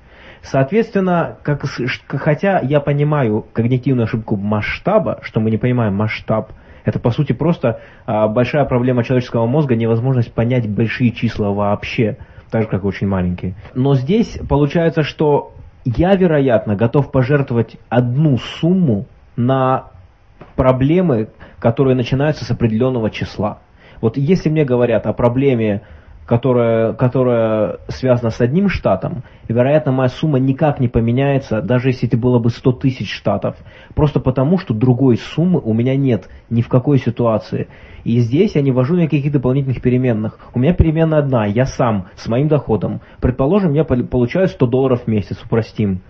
[0.41, 1.65] Соответственно, как,
[2.07, 6.53] хотя я понимаю когнитивную ошибку масштаба, что мы не понимаем масштаб,
[6.85, 12.19] это, по сути, просто а, большая проблема человеческого мозга, невозможность понять большие числа вообще,
[12.53, 13.57] так же, как и очень маленькие.
[13.75, 15.55] Но здесь получается, что
[15.85, 19.87] я, вероятно, готов пожертвовать одну сумму на
[20.55, 23.59] проблемы, которые начинаются с определенного числа.
[24.01, 25.83] Вот если мне говорят о проблеме
[26.27, 32.17] которая, которая связана с одним штатом, вероятно, моя сумма никак не поменяется, даже если это
[32.17, 33.57] было бы 100 тысяч штатов,
[33.95, 37.69] просто потому, что другой суммы у меня нет ни в какой ситуации.
[38.05, 40.39] И здесь я не ввожу никаких дополнительных переменных.
[40.53, 43.01] У меня переменная одна, я сам, с моим доходом.
[43.21, 46.03] Предположим, я получаю 100 долларов в месяц, упростим.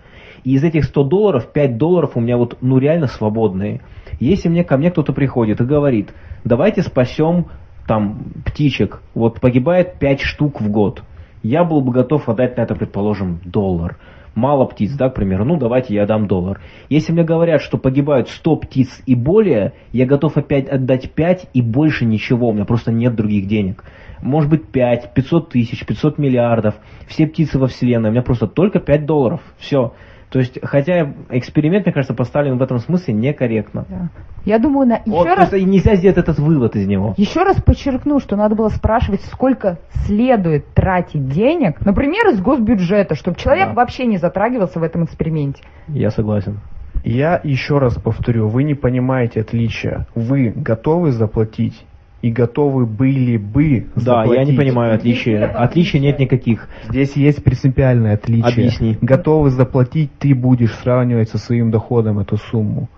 [0.45, 3.83] И из этих 100 долларов, 5 долларов у меня вот, ну, реально свободные.
[4.19, 6.15] Если мне ко мне кто-то приходит и говорит,
[6.45, 7.47] давайте спасем
[7.87, 11.03] там птичек, вот погибает 5 штук в год.
[11.43, 13.99] Я был бы готов отдать на это, предположим, доллар.
[14.35, 16.61] Мало птиц, да, к примеру, ну давайте я дам доллар.
[16.91, 21.63] Если мне говорят, что погибают 100 птиц и более, я готов опять отдать 5 и
[21.63, 23.83] больше ничего, у меня просто нет других денег.
[24.21, 26.75] Может быть 5, 500 тысяч, 500 миллиардов,
[27.07, 29.95] все птицы во вселенной, у меня просто только 5 долларов, все.
[30.37, 33.87] То есть, хотя эксперимент, мне кажется, поставлен в этом смысле некорректно.
[33.89, 34.11] Да.
[34.45, 34.97] Я думаю, на...
[34.97, 35.51] еще вот, раз...
[35.51, 37.15] нельзя сделать этот вывод из него.
[37.17, 43.39] Еще раз подчеркну, что надо было спрашивать, сколько следует тратить денег, например, из госбюджета, чтобы
[43.39, 43.73] человек да.
[43.73, 45.63] вообще не затрагивался в этом эксперименте.
[45.89, 46.61] Я согласен.
[47.03, 50.07] Я еще раз повторю, вы не понимаете отличия.
[50.15, 51.83] Вы готовы заплатить
[52.23, 55.47] и готовы были бы Да, я не понимаю отличия.
[55.49, 56.69] Отличий нет никаких.
[56.89, 58.53] Здесь есть принципиальное отличие.
[58.53, 58.99] Объясни.
[59.01, 62.89] Готовы заплатить, ты будешь сравнивать со своим доходом эту сумму.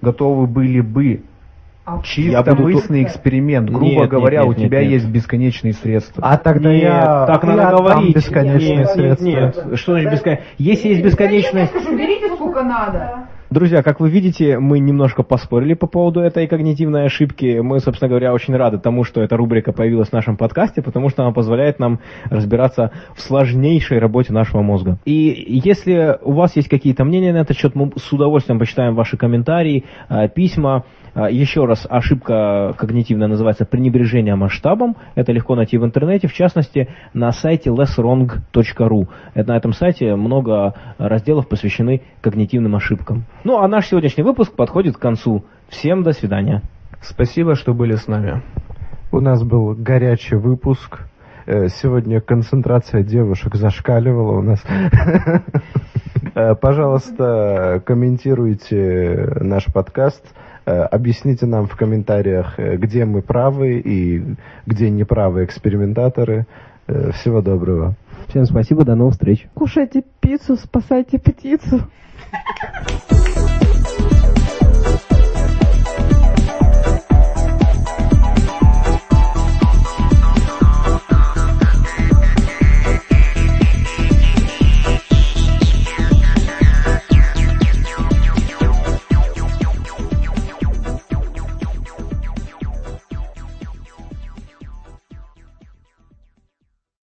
[0.00, 1.22] Готовы были бы
[1.84, 3.68] а Чисто мысленный эксперимент.
[3.68, 5.00] Грубо нет, говоря, нет, нет, у тебя нет, нет.
[5.00, 6.22] есть бесконечные средства.
[6.24, 7.26] А тогда нет, я...
[7.26, 8.14] Так надо я говорить.
[8.14, 9.24] бесконечные нет, средства.
[9.24, 9.78] Нет, нет.
[9.78, 10.46] Что значит бесконечные?
[10.58, 11.68] Если есть бесконечные...
[11.90, 13.26] Берите сколько надо.
[13.52, 17.60] Друзья, как вы видите, мы немножко поспорили по поводу этой когнитивной ошибки.
[17.60, 21.22] Мы, собственно говоря, очень рады тому, что эта рубрика появилась в нашем подкасте, потому что
[21.22, 22.00] она позволяет нам
[22.30, 24.96] разбираться в сложнейшей работе нашего мозга.
[25.04, 29.18] И если у вас есть какие-то мнения на этот счет, мы с удовольствием почитаем ваши
[29.18, 30.84] комментарии, э, письма.
[31.14, 34.96] Э, еще раз, ошибка когнитивная называется пренебрежение масштабом.
[35.14, 39.08] Это легко найти в интернете, в частности, на сайте lesswrong.ru.
[39.34, 43.24] На этом сайте много разделов посвящены когнитивным ошибкам.
[43.44, 45.44] Ну, а наш сегодняшний выпуск подходит к концу.
[45.68, 46.62] Всем до свидания.
[47.00, 48.42] Спасибо, что были с нами.
[49.10, 51.00] У нас был горячий выпуск.
[51.46, 54.62] Э, сегодня концентрация девушек зашкаливала у нас.
[56.34, 60.24] Э, пожалуйста, комментируйте наш подкаст.
[60.64, 64.36] Э, объясните нам в комментариях, где мы правы и
[64.66, 66.46] где неправы экспериментаторы.
[66.86, 67.94] Всего доброго.
[68.28, 69.46] Всем спасибо, до новых встреч.
[69.54, 71.80] Кушайте пиццу, спасайте птицу.